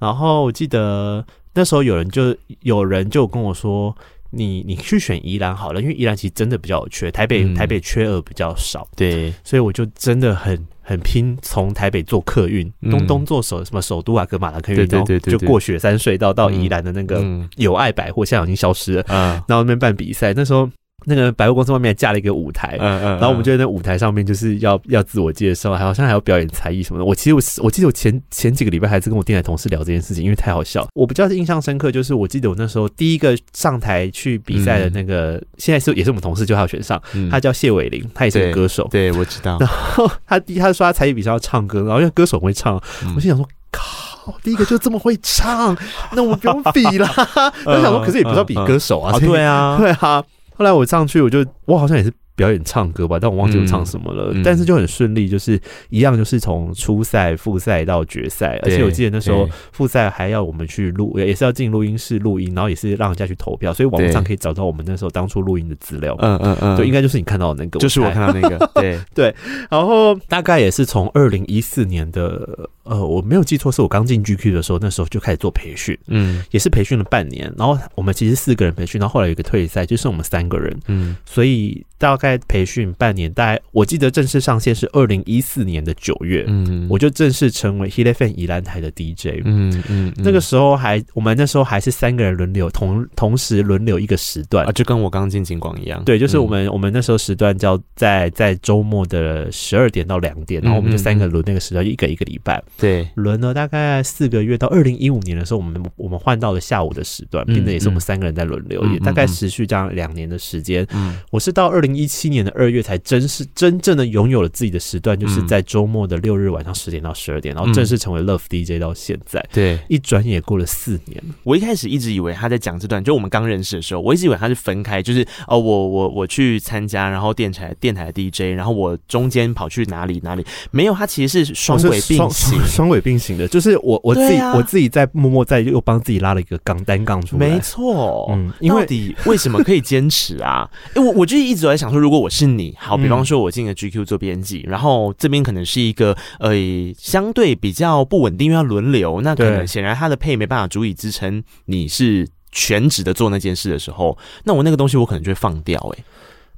[0.00, 1.24] 然后我记得。
[1.54, 3.96] 那时候有人就有人就跟我说
[4.30, 17.24] ：“你你去选宜兰好了，因为宜兰其实真的比较有缺，台北、嗯、台北缺额比较少。”对，所以我就真的很很拼，从台北坐客运，嗯、东东坐首什么首都啊，格马拉客运，然后就过雪山隧道到宜兰的那个
[17.56, 19.04] 友爱百货，现在已经消失了。
[19.08, 20.68] 嗯，然后那边办比赛，那时候。
[21.04, 27.04] 那个百货公司外面还架了一个舞台，嗯嗯，然后我们就在那舞台上面就是要要自我介绍，还好像还要表演才艺什么的。
[27.04, 30.86] 我其实我我记得我前前几个礼拜还是跟我电台同事聊这件事情，因为太好笑。
[30.94, 39.58] 我比较印象深刻就是我记得我那时候第一个上台去比赛的那个，现在是也是我们同事，就他有选上，他叫谢伟林，他也是个歌手，对，我知道。
[39.60, 42.74] 然后他第他说他才艺比赛要唱歌，然后因为歌手会唱，
[43.14, 45.76] 我心想说靠，第一个就这么会唱，
[46.12, 47.10] 那我们不用比啦。
[47.66, 50.22] 我想说，可是也不知道比歌手啊，对啊，对啊。
[50.56, 52.12] 后来我上去，我就我好像也是。
[52.36, 54.32] 表演唱歌吧，但我忘记我唱什么了。
[54.32, 58.58] 嗯嗯、但是就很顺利，就是一样，就是从初赛、复赛到决赛。
[58.64, 63.72] 而且我记得那时候复赛还要我们去录，也是要进录音室录音，然后也是让人家去投票。
[63.72, 66.16] 所以网络上可以找到我们那时候当初录音的资料。
[66.20, 68.58] 嗯嗯嗯，对应该就是你看到的那个，就是我看到那个。
[68.74, 69.34] 对对。
[69.70, 75.96] 然后大概也是从二零一四年的呃，我没有记错，是我刚进 GQ 的时候，那时候就开始做培训。
[76.08, 77.52] 嗯，也是培训了半年。
[77.56, 80.76] 然后我们其实四个人培训，然后后来有一个退赛，就剩我们三个人。
[80.88, 81.84] 嗯，所以。
[81.96, 90.12] 大概培训半年，大概我记得正式上线是二零一四年的九月，嗯，我就正式成为 Hit FM 宜兰台的 DJ，嗯嗯，嗯。
[90.16, 94.66] 那个时候还我们那时候还是三个人轮流同同时轮流一个时段。
[94.66, 111.94] 啊，就跟我刚进警广一样，对，就是我们、嗯、我们那时候时段叫在在周末的十二点到两点，然后我们就三个轮那个时段，一个一个礼拜，对，轮了大概四个月，到二零一五年的时候，我们我们换到了下午的时段，变得也是我们三个人在轮流，嗯、也大概持续这样两年的时间，嗯，我是到二零。
[111.94, 119.44] 一七年的二月才真是真正的拥有了自己的时段，就是在周末的六日晚上十点到十二点，然后正式成为 Love DJ 到现在。
[119.52, 121.20] 对，一转眼也过了四年。
[121.42, 137.48] 我一开始一直以为他在讲这段，就我们刚认识的时候，我一直以为他是分开，就是哦，我我我去参加，然后电台电台的 DJ，然后我中间跑去哪里哪里，没有，他其实是双轨并行，双轨并行的，就是我我自己、啊、我自己在默默在又帮自己拉了一个杠单杠出来。
[137.48, 140.70] 没错，嗯，因为到底为什么可以坚持啊？
[140.94, 146.52] 哎，我我就一直在想说，如果我是你，好，比方说我进了 GQ 做编辑，然后这边可能是一个呃
[146.98, 156.04] 相对比较不稳定，因为要轮流，那可能显然他的配没办法足以支撑你是全职的做那件事的时候，那我那个东西我可能就会放掉，哎，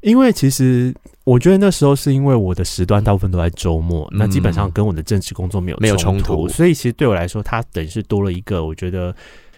[0.01, 9.15] 因为其实我觉得那时候是因为我的时段大部分都在周末，那基本上跟我的正式工作没有没有冲突，所以其实对我来说，它等于是多了一个，我觉得。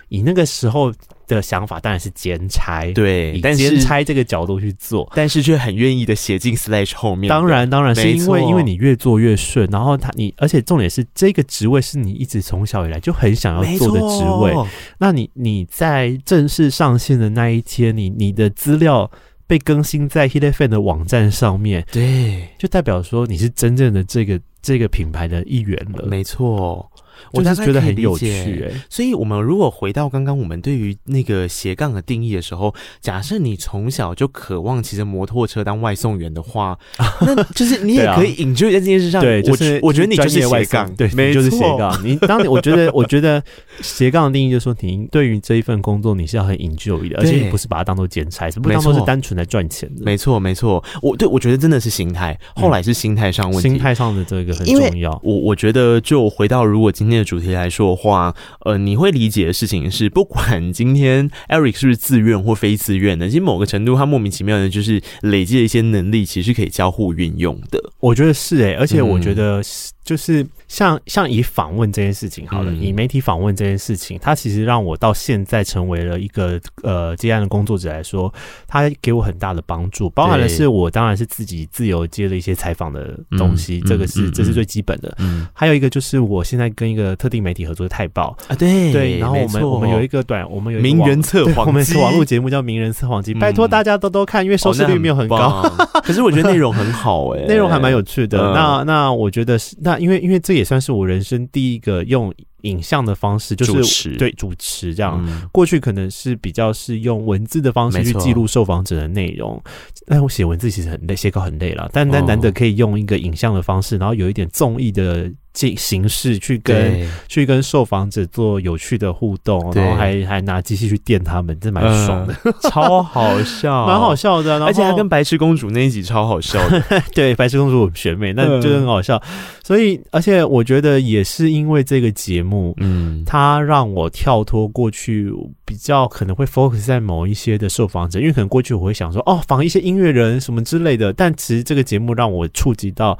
[0.08, 0.92] 以那个时候
[1.26, 7.28] 的想法，当然是兼差，对，以兼差这个角度去做，但是却很愿意的写进 slash 后面。
[7.28, 14.54] 当然，当然是因为因为你越做越顺，然后他你，而且重点是这个职位是你一直从小以来就很想要做的职位。
[14.98, 19.10] 那你你在正式上线的那一天，你你的资料
[19.46, 26.06] 被更新在 Hit FM 的网站上面，对，就代表说你是真正的这个这个品牌的一员了。
[26.06, 26.90] 没错。
[27.32, 36.78] 我就是觉得很有趣哎、欸，所以我们如果回到刚刚我们对于那个斜杠的定义的时候，假设你从小就渴望骑着摩托车当外送员的话，
[37.20, 39.20] 那就是你也可以 enjoy 在这件事上。
[39.20, 42.00] 对，就是我觉得你就是斜杠，对，没错，就是斜杠。
[42.04, 43.42] 你当你我觉得，我觉得
[43.80, 50.04] 斜杠的定义就是说，你对于这一份工作你是要很 enjoy 的，而且你不是把它当做兼差，是不当做是单纯来赚钱的。
[50.04, 50.82] 没错，没错。
[51.02, 55.10] 我对我觉得真的是心态，后来是心态上问题，心态上的这个很重要。
[55.22, 67.82] 我我觉得就回到如果今天的主题来说的话，呃，你会理解的事情是，不管今天 Eric 是不是自愿或非自愿的，其实某个程度他莫名其妙的，就是累积了一些能力，其实可以交互运用的。
[68.00, 69.62] 我觉得是诶、欸，而且我觉得
[70.04, 70.46] 就是。
[70.68, 78.30] 像像以访问这件事情好了，嗯、以媒体访问这件事情，它其实让我到现在成为了一个呃接案的工作者来说，
[78.66, 85.16] 它给我很大的帮助，包含的是我当然是自己自由接了一些采访的东西，嗯、这个是、嗯、这是最基本的。
[85.20, 98.38] 嗯，还有一个就是我现在跟一个特定媒体合作的泰报啊，对对，然后我们我们有一个短，我们有一个名人测谎，我们是网络节目叫名人测谎机，拜托大家多多看，因为收视率没有很高，哦、 可是我觉得内容很好 哎、欸，内容还蛮有趣的。
[98.38, 101.38] 嗯、那那我觉得是那因为因为这也算是我人生。
[101.50, 102.32] 第一个用
[102.62, 105.24] 影像的方式，就是主持，对主持这样。
[105.26, 109.60] 嗯、过去可能是比较是用文字的方式去记录受访者的内容，
[110.06, 111.88] 但我写文字其实很累，写稿很累了。
[111.92, 115.30] 但但难得可以用一个影像的方式，然后有一点综艺的。
[115.76, 124.64] 形式去跟去跟受访者做有趣的互动，然后还还拿机器去电他们，这蛮爽的，嗯、 超好笑， 蛮好笑的。
[124.64, 126.82] 而且还跟白痴公主那一集超好笑的，
[127.14, 129.16] 对，白痴公主学妹，那就很好笑。
[129.16, 135.32] 嗯、所以，而且我觉得也是因为这个节目，嗯，它让我跳脱过去
[135.64, 143.18] 比较可能会 focus 在某一些的受访者，因为可能过去我会想说，哦，访一些音乐人什么之类的，但其实这个节目让我触及到。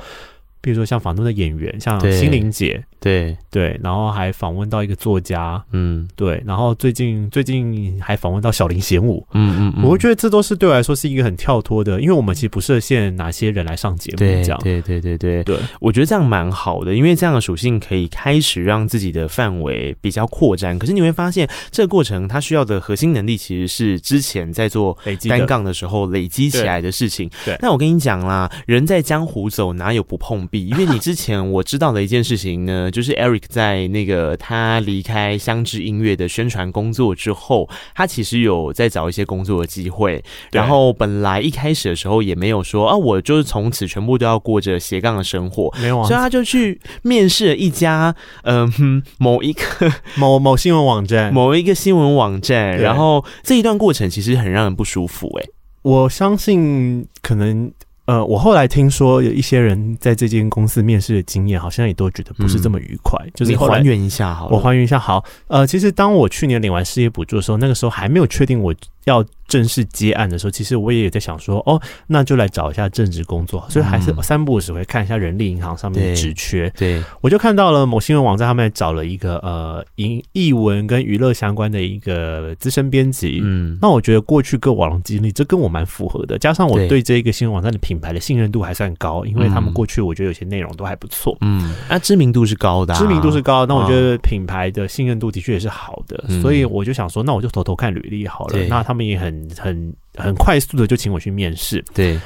[0.61, 3.37] 比如说像访问的演员，像心灵姐，对。
[3.51, 9.85] 对，然后还访问到一个作家，嗯，对，然后最近最近还访问到小林贤武，嗯嗯，嗯。
[9.85, 15.43] 我会觉得这都是对我来说是一个很跳脱的，因为我们其实不设限哪些人来上节目，对这样，对对对对。
[15.45, 20.79] 对，我觉得这样蛮好的，因为这样的属性可以开始让自己的范围比较扩展。
[20.79, 24.97] 可是你会发现，这个过程它需要的核心能力其实是之前在做
[25.29, 27.31] 单杠的时候累积起来的事情。
[27.45, 30.69] 对，那我跟你讲啦，人在江湖走，哪有不碰壁？
[30.69, 40.23] 因为你之前我知道的一件事情呢， 就是 Eric 在那个他离开相知音乐的宣传工作之后，他其实有在找一些工作的机会。
[40.53, 49.63] 然后本来一开始的时候也没有说啊，我就是从此全部都要过着斜杠的生活，没有，所以他就去面试了一家嗯、呃、某一个
[50.17, 52.79] 某某新闻网站，某一个新闻网站。
[52.79, 55.51] 然后这一段过程其实很让人不舒服哎、欸，
[55.83, 57.71] 我相信可能。
[58.09, 63.23] 呃，我后来听说有一些人在这间公司面试的经验，好像也都觉得不是这么愉快。
[63.27, 65.23] 嗯、就是你还原一下好，我还原一下好。
[65.47, 68.75] 呃，其实当我去年领完失业补助的时候，那个时候还没有确定我
[69.09, 76.71] 要正式接案的时候，其实我也有在想说，哦，那就来找一下正职工作，所以还是三不五时会看一下人力银行上面的职缺。
[76.77, 83.41] 对，对我就看到了某新闻网站，他们找了一个呃，影译文跟娱乐相关的一个资深编辑。
[83.43, 87.03] 嗯，那我觉得过去各网络经历，这跟我蛮符合的，加上我对。
[87.09, 91.35] 这个新闻网站的品牌的信任度还算高，因为他们过去我觉得有些内容都还不错。
[91.41, 98.59] 嗯，那知名度是高的，啊，知名度是高，那我觉得品牌的信任度的确也是好的，嗯，所以我就想说，那我就偷偷看履历好了。
[98.69, 99.29] 那他们也很。
[99.29, 102.19] 很很很快速的就请我去面试，对，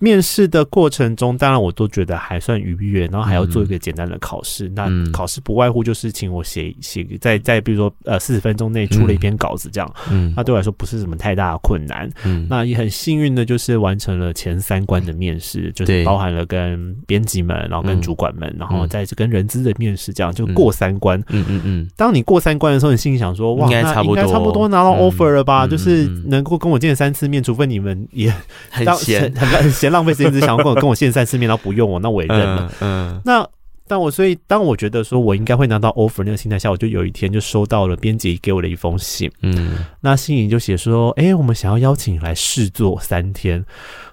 [0.00, 4.68] 面试的过程中，当然我都觉得还算愉悦，然后还要做一个简单的考试。
[4.68, 9.94] 嗯、那考试不外乎就是请我写写在在比如说呃四十分钟内出了一篇稿子这样。
[10.10, 12.10] 嗯，那对我来说不是什么太大的困难。
[12.24, 21.18] 嗯，那也很幸运的就是完成了前三关的面试，就是包含了跟编辑们，然后跟主管们，嗯、然后再跟人资的面试，这样就过三关。
[21.28, 21.88] 嗯嗯嗯。
[21.96, 25.66] 当你过三关的时候，你心里想说，哇，应该差不多，应该差不多拿到 offer 了吧？
[25.66, 28.32] 嗯、就是能够跟我见三次面，除非你们也
[28.70, 32.72] 很闲很很 嫌浪费时间，只想要跟我跟我见三次面，然后不用我，那我也认了。
[32.80, 33.46] 嗯，嗯那
[33.86, 39.30] 但我所以当我觉得说我应该会拿到 offer 那个心态下，我就有一天就收到了编辑给我的一封信。
[39.42, 43.62] 嗯，那信里就写说，哎、欸，我们想要邀请你来试做三天。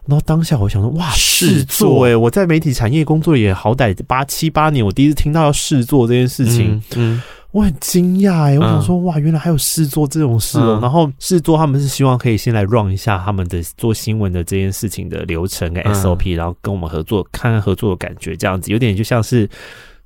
[0.08, 2.16] 然后当下我想说，哇，试做哎、欸！
[2.16, 6.76] 我在媒体产业工作也好歹八七八年，我第一次听到要试做这件事情。
[6.96, 7.16] 嗯。
[7.16, 7.22] 嗯
[7.52, 10.80] 我很惊讶哎，我想说哇，原来还有试做这种事哦、喔。
[10.80, 19.50] 嗯、然后试做他们是希望可以先来 run 一下他们的做新闻的这件事情的流程跟 SOP，、嗯、然后跟我们合作，看看合作的感觉，这样子有点就像是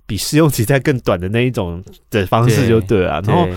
[0.05, 3.21] 比试用期再更短的那一种的方式就对了。
[3.21, 3.47] 然后。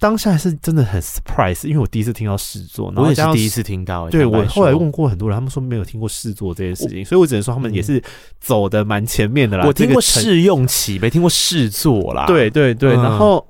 [0.00, 4.08] 当下还是真的很 surprise，因为我第一次听到试做，然后我也是第一次听到。
[4.08, 8.00] 对，我后来问过很多人，他们说没有听过试做这件事情，所以我只能说他们也是
[8.40, 9.66] 走的蛮前面的啦。
[9.66, 12.26] 我听过试用期，没听过试做啦。
[12.26, 13.44] 对对对，然后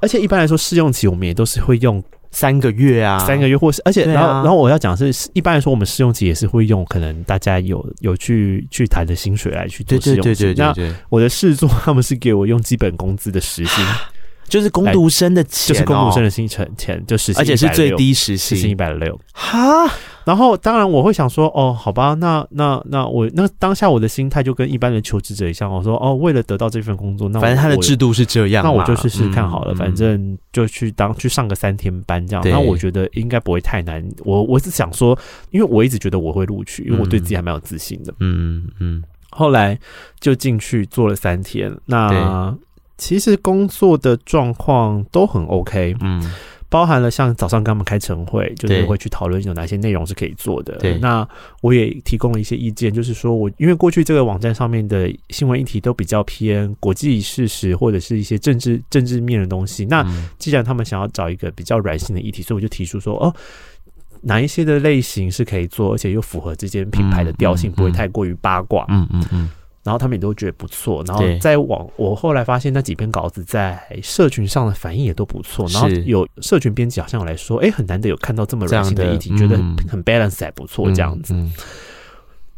[0.00, 10.54] 而且一般来说试用期我们也都是会用三个月啊，三个月，或是而且然后然后我要讲的是，一般来说我们试用期也是会用可能大家有有去去谈的薪水来去做试用期。
[10.54, 10.74] 那
[11.08, 13.82] 我的试做他们是给我用基本工资的时薪。
[14.54, 19.18] 就是工读生的钱，就是工读生的薪钱钱，就时薪，而且是最低时薪，时薪一百六。
[19.32, 19.84] 哈，
[20.24, 34.00] 然后当然我会想说，哦，好吧，那那那我那当下我的心态就跟一般的求职者一样，我说，哦，为了得到这份工作，那反正他的制度是这样，那我就试试看好了，反正就去当去上个三天班这样，那我觉得应该不会太难。
[34.20, 35.18] 我我是想说，
[35.50, 38.14] 因为我一直觉得我会录取，因为我对自己还蛮有自信的。
[38.20, 39.76] 嗯嗯，后来
[40.20, 42.56] 就进去做了三天，那。
[42.96, 46.22] 其实工作的状况都很 OK，嗯，
[46.68, 50.76] 包含了像早上跟他们开晨会，就是会去讨论有哪些内容是可以做的。
[50.78, 51.26] 对，那
[51.60, 59.84] 我也提供了一些意见，就是说我因为过去这个网站上面的新闻议题都比较偏国际事实或者是一些政治政治面的东西。
[59.86, 60.06] 那
[60.38, 63.34] 既然他们想要找一个比较软性的议题，所以我就提出说，哦，
[64.22, 68.86] 哪一些的类型是可以做，而且又符合这间品牌的调性，不会太过于八卦。
[68.88, 69.50] 嗯嗯嗯。
[69.84, 79.56] 然后他们也都觉得不错，然后再往，我后来发现那几篇稿子在社群上的反应也都不错，然后有社群编辑好像有来说，哎，很难得有看到这么软性的议题，觉得
[79.88, 81.34] 很 balance 还不错这样子。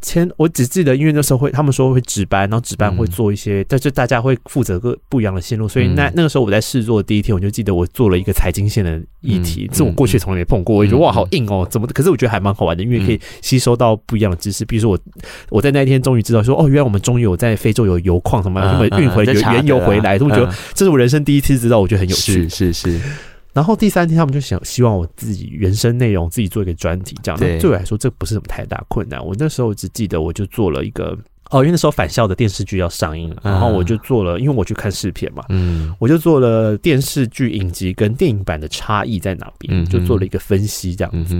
[0.01, 11.87] 前我只记得，因为那时候会他们说会值班，然后值班会做一些，但是大家会负责个不一样的线路，所以那那个时候我在试做的第一天，我就记得我做了一个财经线的议题，这我过去从来没碰过，我觉得哇好硬哦，怎么？
[11.87, 14.63] 可是我觉得还蛮好玩的，因为可以吸收到不一样的知识。
[14.65, 14.99] 比如说我
[15.49, 22.99] 我在那一天终于知道说，哦，原来我们终于有在非洲有油矿什么，他们运回原油回来，我觉得这是我人生第一次知道，我觉得很有趣，是是。
[23.57, 27.39] 然后第三天，他们就想希望我自己原生内容自己做一个专题，这样。
[27.39, 29.19] 对，对我来说，这不是什么太大困难。
[29.25, 31.17] 我那时候只记得，我就做了一个
[31.49, 41.35] 哦，因为那时候返校的电视剧要上映，然后我就做了，因为我去看试片嘛，嗯，我就做了电视剧影集跟电影版的差异在哪边，就做了一个分析，这样子。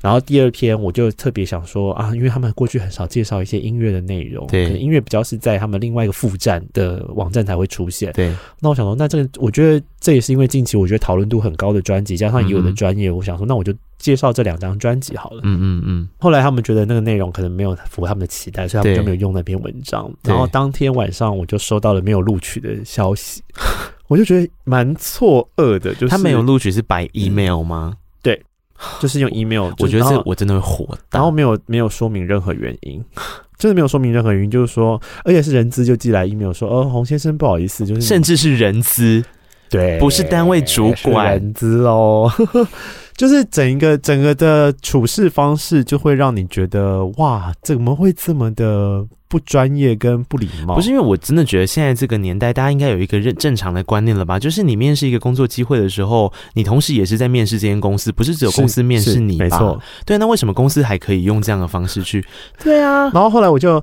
[0.00, 8.12] 然后第二篇我就特别想说啊，因为他们过去很少介绍一些音乐的内容，对，可能音乐比较是在他们另外一个副站的网站才会出现。
[8.12, 15.40] 对，那我想说，那这个我觉得这也是因为近期我觉得讨论度很高的专辑，加上以我的专业，嗯、我想说，那我就介绍这两张专辑好了。
[15.44, 16.08] 嗯嗯嗯。
[16.18, 20.10] 后来他们觉得那个内容可能没有符合他们的期待，所以他们就没有用那篇文章。
[20.22, 23.42] 然后当天晚上我就收到了没有录取的消息，
[24.08, 25.94] 我就觉得蛮错愕的。
[25.94, 27.92] 就是他没有录取是白 email 吗？
[27.94, 28.00] 嗯
[29.00, 33.02] 就是用 email，我觉得这我真的会火，然后没有没有说明任何原因，
[33.56, 39.24] 真的没有说明任何原因，就是说，而且是人资就寄来 email 说，哦，洪先生不好意思，就是甚至是人资，
[39.70, 42.30] 对，不是单位主管，人资哦。
[43.16, 50.74] 就是整一个整个的处事方式，就会让你觉得哇，怎么会这么的不专业跟不礼貌？
[50.74, 54.38] 不是因为我真的觉得现在这个年代，大家应该有一个认正常的观念了吧？
[54.38, 59.44] 就是你面试一个工作机会的时候，你同时也是在面试这间公司，不是只有公司面试你吧？
[59.44, 62.24] 没错，对，那为什么公司还可以用这样的方式去？
[62.62, 63.82] 对啊， 然后后来我就。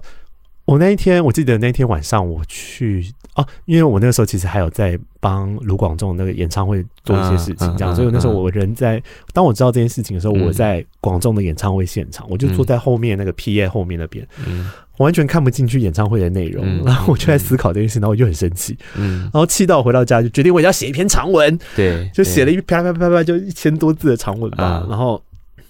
[0.65, 9.01] 我那一天，我记得那天晚上我去哦、啊，因为我那个时候其实还有在帮卢广仲那个演唱会做一些事情，这样，所以那时候我人在，
[9.33, 25.21] 当我知道这件事情的时候，我在广仲的演唱会现场，我就坐在后面那个 PA 后面那边，嗯，完全看不进去演唱会的内容，然后我就在思考这件事，然后我就很生气，嗯，然后气到我回到家就决定我要写一篇长文，对，就写了一啪啪啪啪就一千多字的长文吧，然后。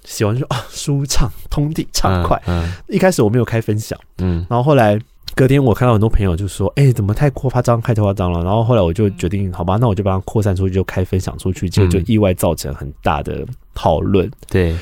[0.04, 2.36] 写完就啊，舒畅、通体畅快。
[2.48, 2.74] 嗯，嗯。
[2.88, 5.00] 一开始我没有开分享，嗯，然后后来
[5.36, 14.30] 隔天我看到很多朋友就说：“哎、欸，怎么太夸张，太夸张了？”然后后来我就决定，好吧，那我就把它扩散出去，就开分享出去，结果就意外造成很大的讨论。
[14.50, 14.76] 对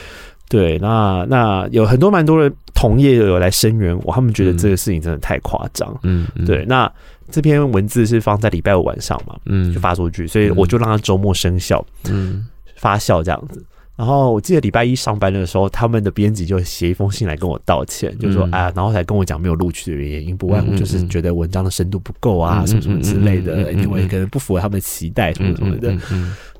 [0.50, 5.96] 对，那那有很多蛮多人同业有来声援我，他们觉得这个事情真的太夸张。
[6.02, 6.92] 嗯，嗯对，那
[7.30, 13.64] 这篇文字是放在礼拜五晚上嘛，嗯，就发出去，所以我就让它周末生效，嗯，发酵这样子。
[14.00, 25.94] 然后我记得礼拜一上班的时候，他们的编辑就写一封信来跟我道歉，就说啊，然后才跟我讲没有录取的原因，不外乎就是觉得文章的深度不够啊，什么什么之类的，因为可能不符合他们的期待，什么什么的。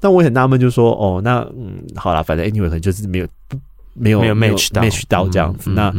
[0.02, 3.58] 但我也很纳闷，就说哦，那嗯，好啦，反正 anyway 可能就是没有不
[3.94, 5.70] 没有没有 match 到 match 到这样子。
[5.70, 5.96] 那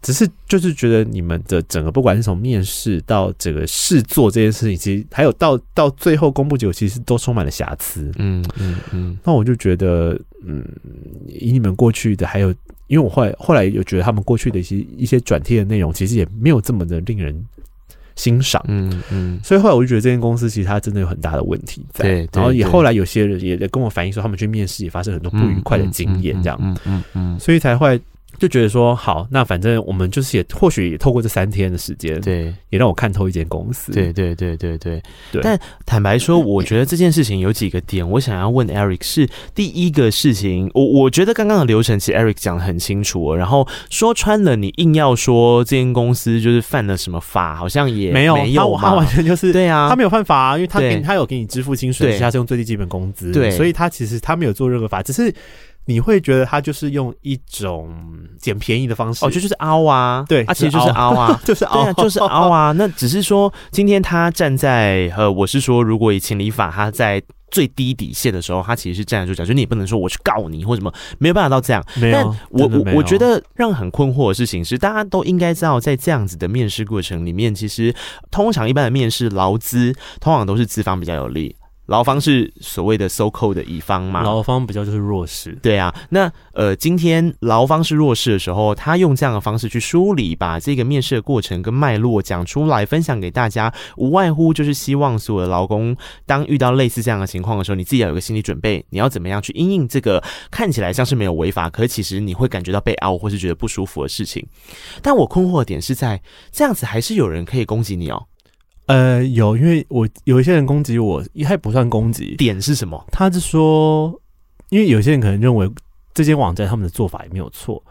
[0.00, 8.12] 只是就是觉得你们的整个不管是从面试到整个试做这件事情，其实还有到到最后公布结果，其实都充满了瑕疵。
[8.18, 9.18] 嗯嗯嗯。
[9.24, 10.16] 那我就觉得。
[10.46, 10.64] 嗯，
[11.28, 12.50] 以你们过去的还有，
[12.86, 17.34] 因为我后来后来又觉得他们过去的一些一些转贴的内容，其实也没有这么的令人
[18.16, 18.64] 欣赏。
[18.68, 22.04] 嗯嗯，所以后来我就觉得这间公司其实它真的有很大的问题在。
[22.04, 26.58] 对，然后也后来有些人也跟我反映说，他们去面试也发生很多不愉快的经验，这样。
[26.60, 28.00] 嗯嗯嗯，所以才会。
[28.44, 33.90] 就觉得说好，那反正我们就是也或许也透过这三天的时间，对，也让我看透一间公司。
[33.90, 35.40] 对对对对对对。
[35.42, 40.70] 但坦白说，我觉得这件事情有几个点，我想要问 Eric 是第一个事情。
[40.74, 55.34] 我我觉得刚刚的流程其实 Eric 讲的很清楚，然后说穿了，你硬要说这间公司就是犯了什么法，好像也没有没有，他完全就是对啊，他没有犯法啊，因为他给他有给你支付薪水，他是用最低基本工资，对，所以他其实他没有做任何法，只是。
[55.86, 57.94] 你会觉得他就是用一种
[58.38, 62.72] 捡便宜的方式，哦，就就是凹啊，对，他其实就是凹啊， 就是凹，就是凹啊。
[62.72, 71.84] 那只是说，今天他站在呃，我是说，如果以情理法，他在最低底线的时候，他其实是站得住脚，就你也不能说我去告你或什么，没有办法到这样。
[71.96, 77.94] 没有，但我我我觉得让很困惑的事情是，大家都应该知道，在这样子的面试过程里面，其实
[78.30, 81.54] 通常一般的面试劳资，通常都是资方比较有利。
[81.86, 84.22] 劳方是所谓的 so-called 的乙方嘛？
[84.22, 85.52] 劳方比较就是弱势。
[85.62, 104.46] 对啊，那呃，今天劳方是弱势的时候，他用这样的方式去梳理，把这个面试的过程跟脉络讲出来，分享给大家，无外乎就是希望所有的劳工，当遇到类似这样的情况的时候，你自己要有个心理准备，你要怎么样去因应这个看起来像是没有违法，可是其实你会感觉到被凹或是觉得不舒服的事情。
[105.02, 108.26] 但我困惑的点是在这样子，还是有人可以攻击你哦。
[108.86, 112.36] 呃，有，因为我有一些人攻击我，也还不算攻击。
[112.36, 113.02] 点是什么？
[113.10, 114.12] 他是说，
[114.68, 115.70] 因为有些人可能认为
[116.12, 117.82] 这间网站他们的做法也没有错，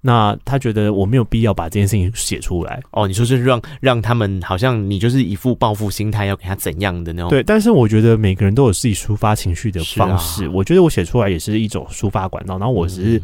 [0.00, 2.82] 那他觉得我没有必要把这件事情写出来。
[2.90, 7.30] 哦，你说是让让他们好像你就是一副报复心态，要给他怎样的那种？
[7.30, 10.46] 对，但是我觉得每个人都有自己抒发情绪的方式。
[10.46, 12.58] 啊、我觉得我写出来也是一种抒发管道。
[12.58, 13.22] 然后我只是、嗯、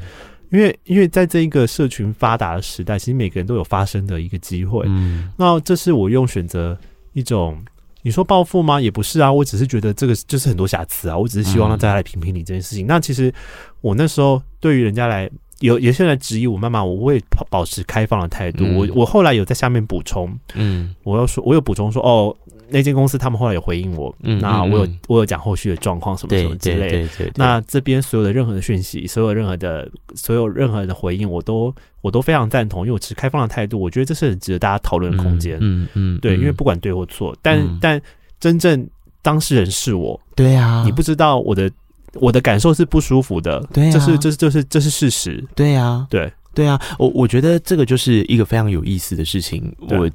[0.50, 4.84] 因为因为在这一个社群发达的时代，其实每个人都有发声的一个机会。
[4.86, 6.78] 嗯，那这是我用选择。
[7.18, 7.58] 一种
[8.02, 8.80] 你说报复吗？
[8.80, 12.86] 也不是啊，我只是觉得这个就是很多瑕疵啊，我只是希望让大家来评评理这件事情。
[12.86, 13.32] 嗯、那其实
[13.80, 15.28] 我那时候对于人家来
[15.60, 18.64] 有有些人质疑我妈妈，我会保持开放的态度。
[18.64, 22.34] 嗯、我我后来有在下面补充，嗯，我要说，我有补充说哦。
[22.70, 27.32] 那间公司他们后来有回应我，嗯，那我有我有讲后续的状况什么什么之类的。
[27.34, 38.00] 那这边所有的任何的讯息，所有任何的所有任何的回应，我都我都非常赞同，因为我持开放的态度，我觉得这是很值得大家讨论的空间，嗯嗯，对，因为不管对或错，但但
[38.38, 38.86] 真正
[39.22, 41.70] 当事人是我，对啊，你不知道我的
[42.14, 46.32] 我的感受是不舒服的，对，这是这是这是这是事实，对啊，对。
[46.54, 50.10] 对啊，我我觉得这个就是一个非常有意思的事情，我。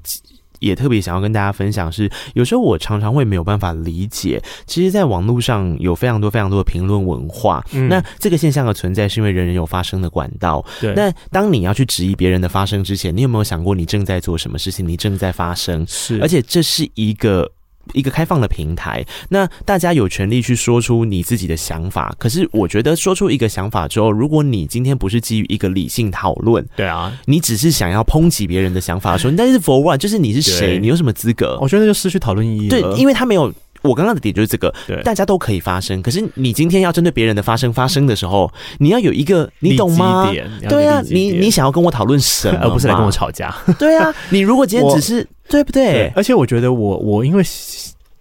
[0.64, 7.64] 也特别想要跟大家分享是，有时候我常常会没有办法理解，其实，在网络上有非常多非常多的评论文化。
[7.74, 10.66] 嗯，那这个现象的存在，是因为人人有发声的管道。
[10.80, 10.94] 对。
[10.96, 14.88] 那当你要去质疑别人的发声之前，你有没有想过，你正在做什么事情？
[14.88, 15.86] 你正在发声。
[15.88, 16.20] 是。
[16.22, 17.52] 而且这是一个。
[17.92, 22.16] 一个开放的平台，那大家有权利去说出你自己的想法。
[22.18, 30.80] 可是，我觉得说出一个想法之后，如果你今天不是基于一个理性讨论，对啊，你只是想要抨击别人的想法的时候，但是 for one 就是你是谁？
[30.80, 31.58] 你有什么资格？
[31.62, 32.70] 我觉得那就失去讨论意义。
[32.70, 33.54] 对，因为他没有。
[33.84, 36.02] 我刚刚的点就是这个，对，大家都可以发声。
[36.02, 40.32] 可是你今天要针对别人的发声发声的时候，你要有一个，你懂吗？
[40.68, 43.56] 对啊，你你想要跟我讨论什么，而不是来跟我吵架。
[43.78, 45.94] 对啊， 你如果今天只是对不对？
[45.94, 47.44] 对，而且我觉得我我因为。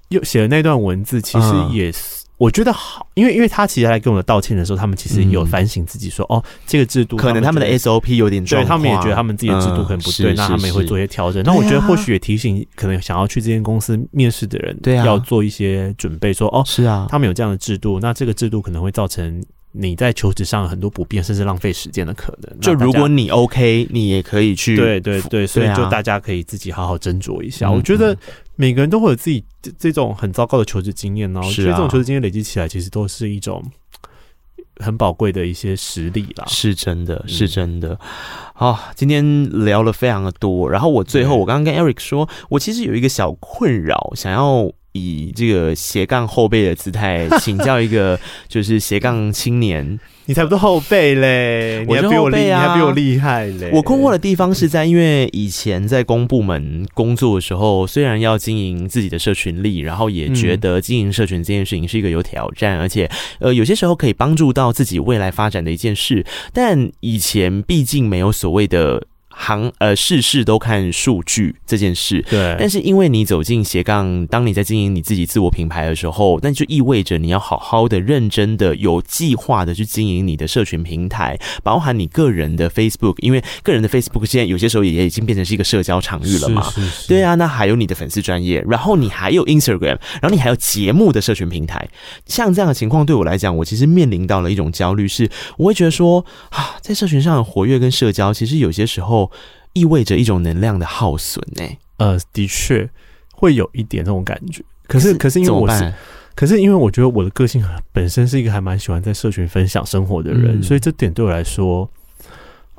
[0.09, 11.41] 又写了那段文字，其实也是我觉得好，因为因为他其实来跟我道歉的时候，他们其实有反省自己说，哦，这个制度可能他们的 SOP 有点对，他们也觉得他们自己的制度可能不对，嗯、那他们也会做一些调整。
[11.45, 19.41] 那我觉得或许也提醒可能想要去这间公司面试的人，对啊，要做一些准备说，说哦，是啊，他们有这样的制度，那这个制度可能会造成
[19.73, 22.61] 你在求职上有很多不便，甚至浪费时间的可能。
[22.61, 24.77] 就如果你 OK，你也可以去。
[24.77, 27.71] 对对对，所以就大家可以自己好好斟酌一下。
[27.71, 28.17] 我觉得
[28.57, 29.43] 每个人都会有自己
[29.79, 31.41] 这种很糟糕的求职经验呢。
[31.43, 33.65] 我觉得这种求职经验累积起来，其实都是一种
[34.77, 36.45] 很宝贵的一些实力啦。
[36.47, 37.99] 是真的，是真的。
[38.55, 44.71] 好，今天聊了非常的多，然后我最后我刚刚跟 Eric 说，我其实有一个小困扰，想要。
[44.93, 48.19] 以这个斜杠后辈的姿态请教一个
[48.49, 53.71] 就是斜杠青年，你才不是后辈嘞，你还比我厉，你还比我厉害嘞。
[53.73, 69.07] 我困惑的地方是在，因为以前在公部门工作的时候，虽然要经营自己的社群力，然后也觉得经营社群这件事情是一个有挑战，而且呃有些时候可以帮助到自己未来发展的一件事，但以前毕竟没有所谓的。
[69.43, 72.55] 行呃，事事都看数据这件事，对。
[72.61, 86.63] 但是因为你走进斜杠，当你在经营你自己自我品牌的时候，那就意味着你要好好的、认真的、有计划的去经营你的社群平台，包含你个人的 Facebook，因为个人的 Facebook 现在有些时候也也已经变成是一个社交场域了嘛。
[86.71, 87.09] 是是是。
[87.09, 91.89] 对啊，那还有你的粉丝专业，然后你还有 Instagram，然后你还有节目的社群平台。
[92.27, 99.32] 像这样的情况对我来讲，我其实面临到了一种焦虑，是我会觉得说啊，在社群上的活跃跟社交，其实有些时候。
[99.73, 101.65] 意味着一种能量的耗损呢？
[101.99, 102.89] 呃，的确
[103.33, 104.63] 会有一点那种感觉。
[104.87, 105.93] 可是，可是因为我是，
[106.35, 111.89] 可是因为我觉得我的个性本身是一个还蛮喜欢在社群分享生活的人，嗯、所以这点对我来说。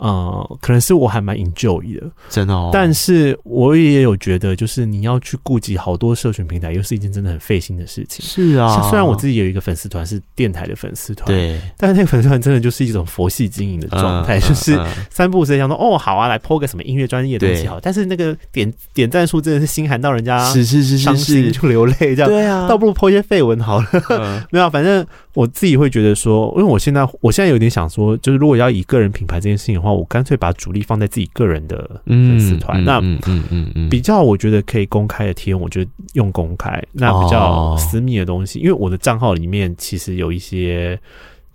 [0.04, 2.72] 呃，可能是我还蛮 enjoy 的，真的哦。
[2.74, 8.26] 但是我也有觉得，就是你要去顾及好多社群平台，又是一件真的很费心的事情。
[8.26, 14.78] 是啊，虽然我自己有一个粉丝团是电台的粉丝团，对，但是那个粉丝团真的就是一种佛系经营的状态，就是
[15.10, 17.80] 三不五时想说，哦，好啊，来 po 个什么音乐专业的东西好。
[17.80, 22.28] 但是那个点点赞数真的是心寒到人家，是是是伤心就流泪这样。
[22.28, 23.88] 对啊，倒不如 po 一些废文好了。
[24.52, 36.82] 没有，反正我自己会觉得说，因为我现在我现在有点想说，就是如果要以个人品牌这件事情的话，我干脆把主力放在自己个人的粉丝团，那嗯嗯嗯比较我觉得可以公开的贴文，我觉得用公开。
[36.92, 41.00] 那比较私密的东西，因为我的账号里面其实有一些。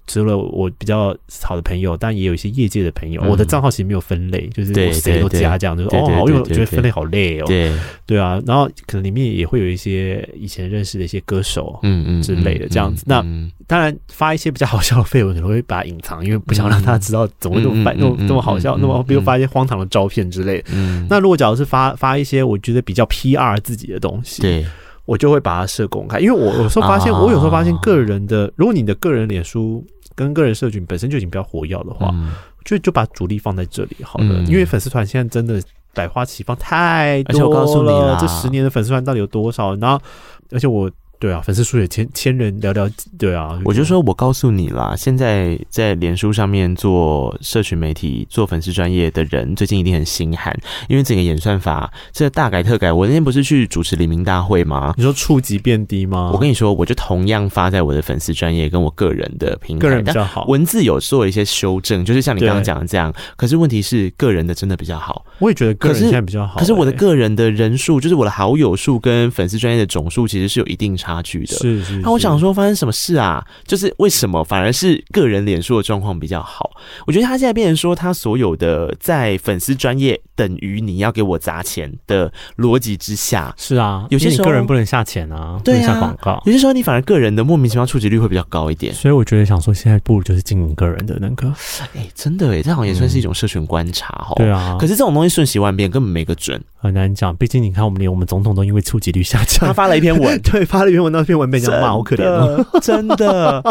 [0.09, 3.21] 除了我比较好的朋友，但也有一些业界的朋友。
[3.23, 7.45] 嗯、我的账号其实没有分类，就是我谁都加这样，就是哦，因为我觉得分类好累哦。
[7.47, 7.71] 对
[8.07, 13.05] 对啊，然后可能里面也会有一些以前认识的一些歌手，嗯嗯之类的这样子。
[13.07, 13.25] 那
[13.67, 18.79] 当然发一些比较好笑的废文，可能会把它隐藏，因为不想让大家知道怎么会那么那么那么好笑。
[18.79, 20.71] 那么比如发一些荒唐的照片之类的。
[20.73, 21.07] 嗯。
[21.11, 24.65] 那如果假如是发发一些我觉得比较 PR 自己的东西，对，
[25.05, 29.85] 我就会把它设公开，因为我有时候发现，我有时候发现个人的，如果你的个人脸书。
[30.19, 32.33] 跟个人社群本身就已经比较活跃的话，嗯、
[32.65, 34.27] 就就把主力放在这里好了。
[34.29, 35.63] 嗯、因为粉丝团现在真的
[35.95, 37.39] 百花齐放太多了。
[37.39, 39.77] 而且我告诉你了，这十年的粉丝团到底有多少？
[39.77, 40.03] 然后，
[40.51, 40.91] 而且我。
[41.19, 42.91] 对啊，粉丝数也千千人寥寥。
[43.19, 50.57] 对啊，我就说，我告诉你啦，现在在脸书上面做社群媒体、做粉丝专业的人，最近一定很心寒，
[50.89, 52.93] 因为整个演算法这大改特改。
[52.93, 54.95] 我那天不是去主持黎明大会吗？
[54.97, 56.31] 你说触及变低吗？
[56.33, 63.13] 我跟你说，我就同样发在我的粉丝专业跟我个人的平台，个人比较好，文字有做一些修正，就是像你刚刚讲的这样。
[63.37, 65.25] 可是问题是，个人的真的比较好。
[65.39, 71.57] 我也觉得个人现在比较好，欸可，可是我的个人的人数，就是我的好友数跟粉丝专业的总数，其实是有一定差距的。
[71.57, 72.01] 是是，是。
[72.01, 73.45] 那我想说，发生什么事啊？
[73.67, 76.71] 就是为什么反而是个人脸书的状况比较好？
[77.07, 86.43] 我觉得他现在变成说，他所有的在粉丝专业等于你要给我砸钱的逻辑之下，是啊，有些时候个人不能下钱啊，对啊，下广告。
[86.47, 88.95] 有些时候你反而个人的莫名其妙触及率会比较高一点。
[88.95, 91.49] 所以我觉得想说，现在不如就是经营个人的那个。
[91.95, 94.45] 哎、欸，真的哎，这好像也算是一种社群观察哈、嗯。
[94.45, 97.35] 对啊，可是这种东西瞬息万变，根本没个准，很难讲。
[97.37, 103.63] 毕竟你看，我们连我们总统都因为触及率下降，他发了一篇文， 对，发了一篇文，那篇文被人家骂，好可怜哦，真的。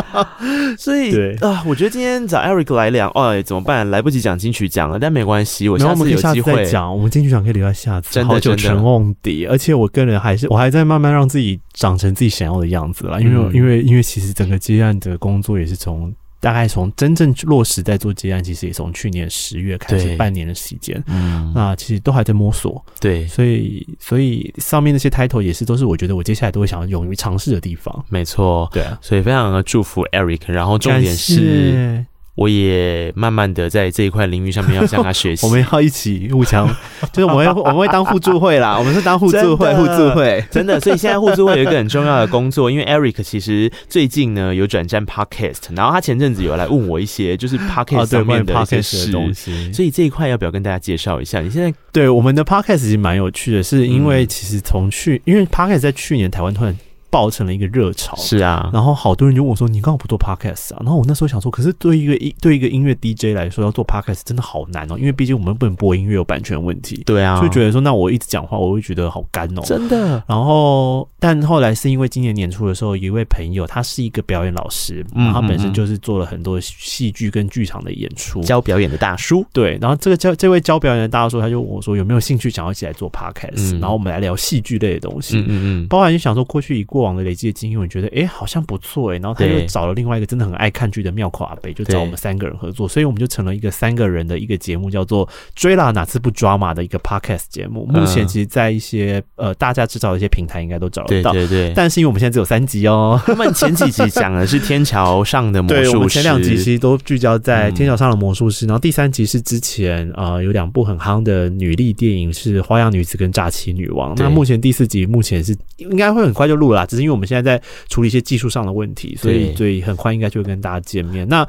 [0.78, 3.90] 所以对啊，我觉得今天找 Eric 来聊，哎，怎么办？
[3.90, 6.96] 来不及讲金曲奖了，但没关系，我下次有机会讲。
[6.96, 8.24] 我们金曲奖可以留在下次。
[8.24, 13.22] 好久成瓮底，而且我个人还是，我还在慢慢让自己长成自己想要的样子了。
[13.22, 16.14] 因为，因为，因为其实整个接案的工作也是从。
[16.40, 21.02] 大概从真正落实在做接案，其实也从去年十月开始，半年的时间。
[21.08, 22.84] 嗯，那其实都还在摸索。
[23.00, 28.06] 对，所以所以上面那些 title 也是都是我觉得我接下来都会想要勇于尝试的地方。
[28.10, 30.52] 没错，对啊，所以非常的祝福 Eric。
[30.52, 32.06] 然后重点是。
[32.38, 36.68] 我也慢慢的在这一块领域上面要向他学习， 我们要一起互相，
[37.12, 40.80] 就是我们会我们会当互助会啦， 我们是当互助会，互助会，真的。
[40.80, 51.42] 所以现在互助会有一个很重要的工作，因为 Eric 其实最近呢有转战 Podcast，然后他前阵子有来问我一些就是 Podcast 上面的一些事，东西，所以这一块要不要跟大家介绍一下？
[51.42, 56.78] 你现在对我们的 Podcast 其实蛮有趣的，是因为其实从去因为 Podcast 在去年台湾突然。
[57.10, 58.16] 爆成了一个热潮。
[58.18, 70.24] 是啊，然后好多人就问我说：“你刚好不做 podcast 啊？”然后我那时候想说：“可是对一个音对一个音乐 DJ 来说，要做 podcast 真的好难哦，因为毕竟我们不能播音乐，有版权问题。”对啊，就觉得说，那我一直讲话，我会觉得好干哦，真的。
[70.28, 79.46] 然后，但后来是因为今年年初的时候，一位朋友，他是一个表演老师，嗯，他本身就是做了很多戏剧跟剧场的演出，教表演的大叔。
[79.54, 85.38] 对，然后这个教这位教表演的大叔，他就问我说：“有没有兴趣想要一起来做 podcast？” 然后我们来聊戏剧类的东西。
[85.40, 89.18] 嗯嗯嗯，包含就想说，过去一过往的累积的经验，我觉得哎，好像不错哎。
[89.18, 97.86] 然后他又找了另外一个真的很爱看剧的妙口阿北，就找我们三个人合作，所以我们就成了一个三个人的一个节目，叫做《追啦哪次不抓马》的一个 podcast 节目。
[97.86, 101.32] 目前其实，在一些呃大家知道的一些平台，应该都找得到。
[101.32, 101.74] 对对对。
[101.76, 114.16] 但是因为我们现在只有三集哦，他们前几集讲的是天桥上的 魔术师，对，我们前两集其实都聚焦在天桥上的魔术师，然后第三集是之前呃有两部很夯的女力电影，是《花样女子》跟《诈欺女王》。
[114.20, 121.28] 那目前第四集目前是应该会很快就录了啦，只是因为我们现在在处理一些技术上的问题，所以所以很快应该就会跟大家见面。
[121.28, 121.48] 那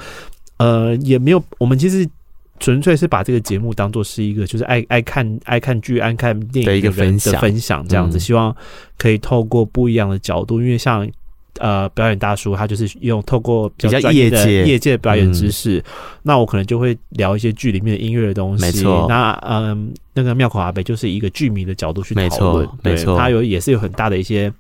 [0.59, 2.09] 呃也没有，我们其实。
[2.61, 8.53] 纯粹是把这个节目当做是一个，就是爱爱看爱看剧、爱看电影的一个分享分享这样子，希望
[8.97, 11.09] 可以透过不一样的角度，因为像
[11.61, 15.81] 呃表演大叔他就是用透过比较业界业界的表演知识，
[16.25, 18.65] 那我可能就会聊一些剧里面的音乐的东西。
[18.65, 24.53] 没错，那嗯那个妙口阿北就是一个剧迷的角度去讨论，没错，他有也是有很大的一些。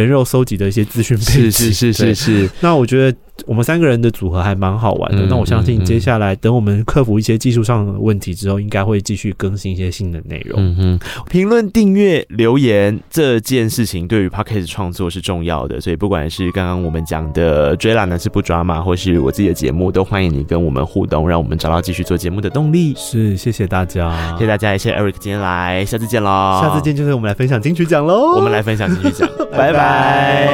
[0.00, 2.50] 人肉搜集的一些资讯是是是是是。
[2.60, 5.22] 那我觉得我们三个人的组合还蛮好玩的。
[5.22, 10.58] 嗯、那我相信接下来等我们克服一些技术上的问题之后，应该会继续更新一些新的内容。
[10.58, 22.94] 嗯哼，评论、订阅、留言这件事情对于 Podcast 创作是重要的，所以不管是刚刚我们讲的追啦呢是不抓马，或是我自己的节目，都欢迎你跟我们互动，让我们找到继续做节目的动力。
[22.96, 26.60] 是，谢谢大家，谢谢大家，也谢谢 Eric 今天来，下次见喽。
[26.62, 30.46] 下次见就是我们来分享金曲奖喽，我们来分享金曲奖， 拜拜。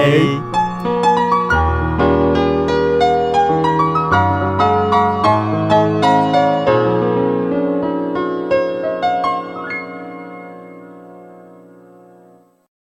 [0.52, 0.71] 拜。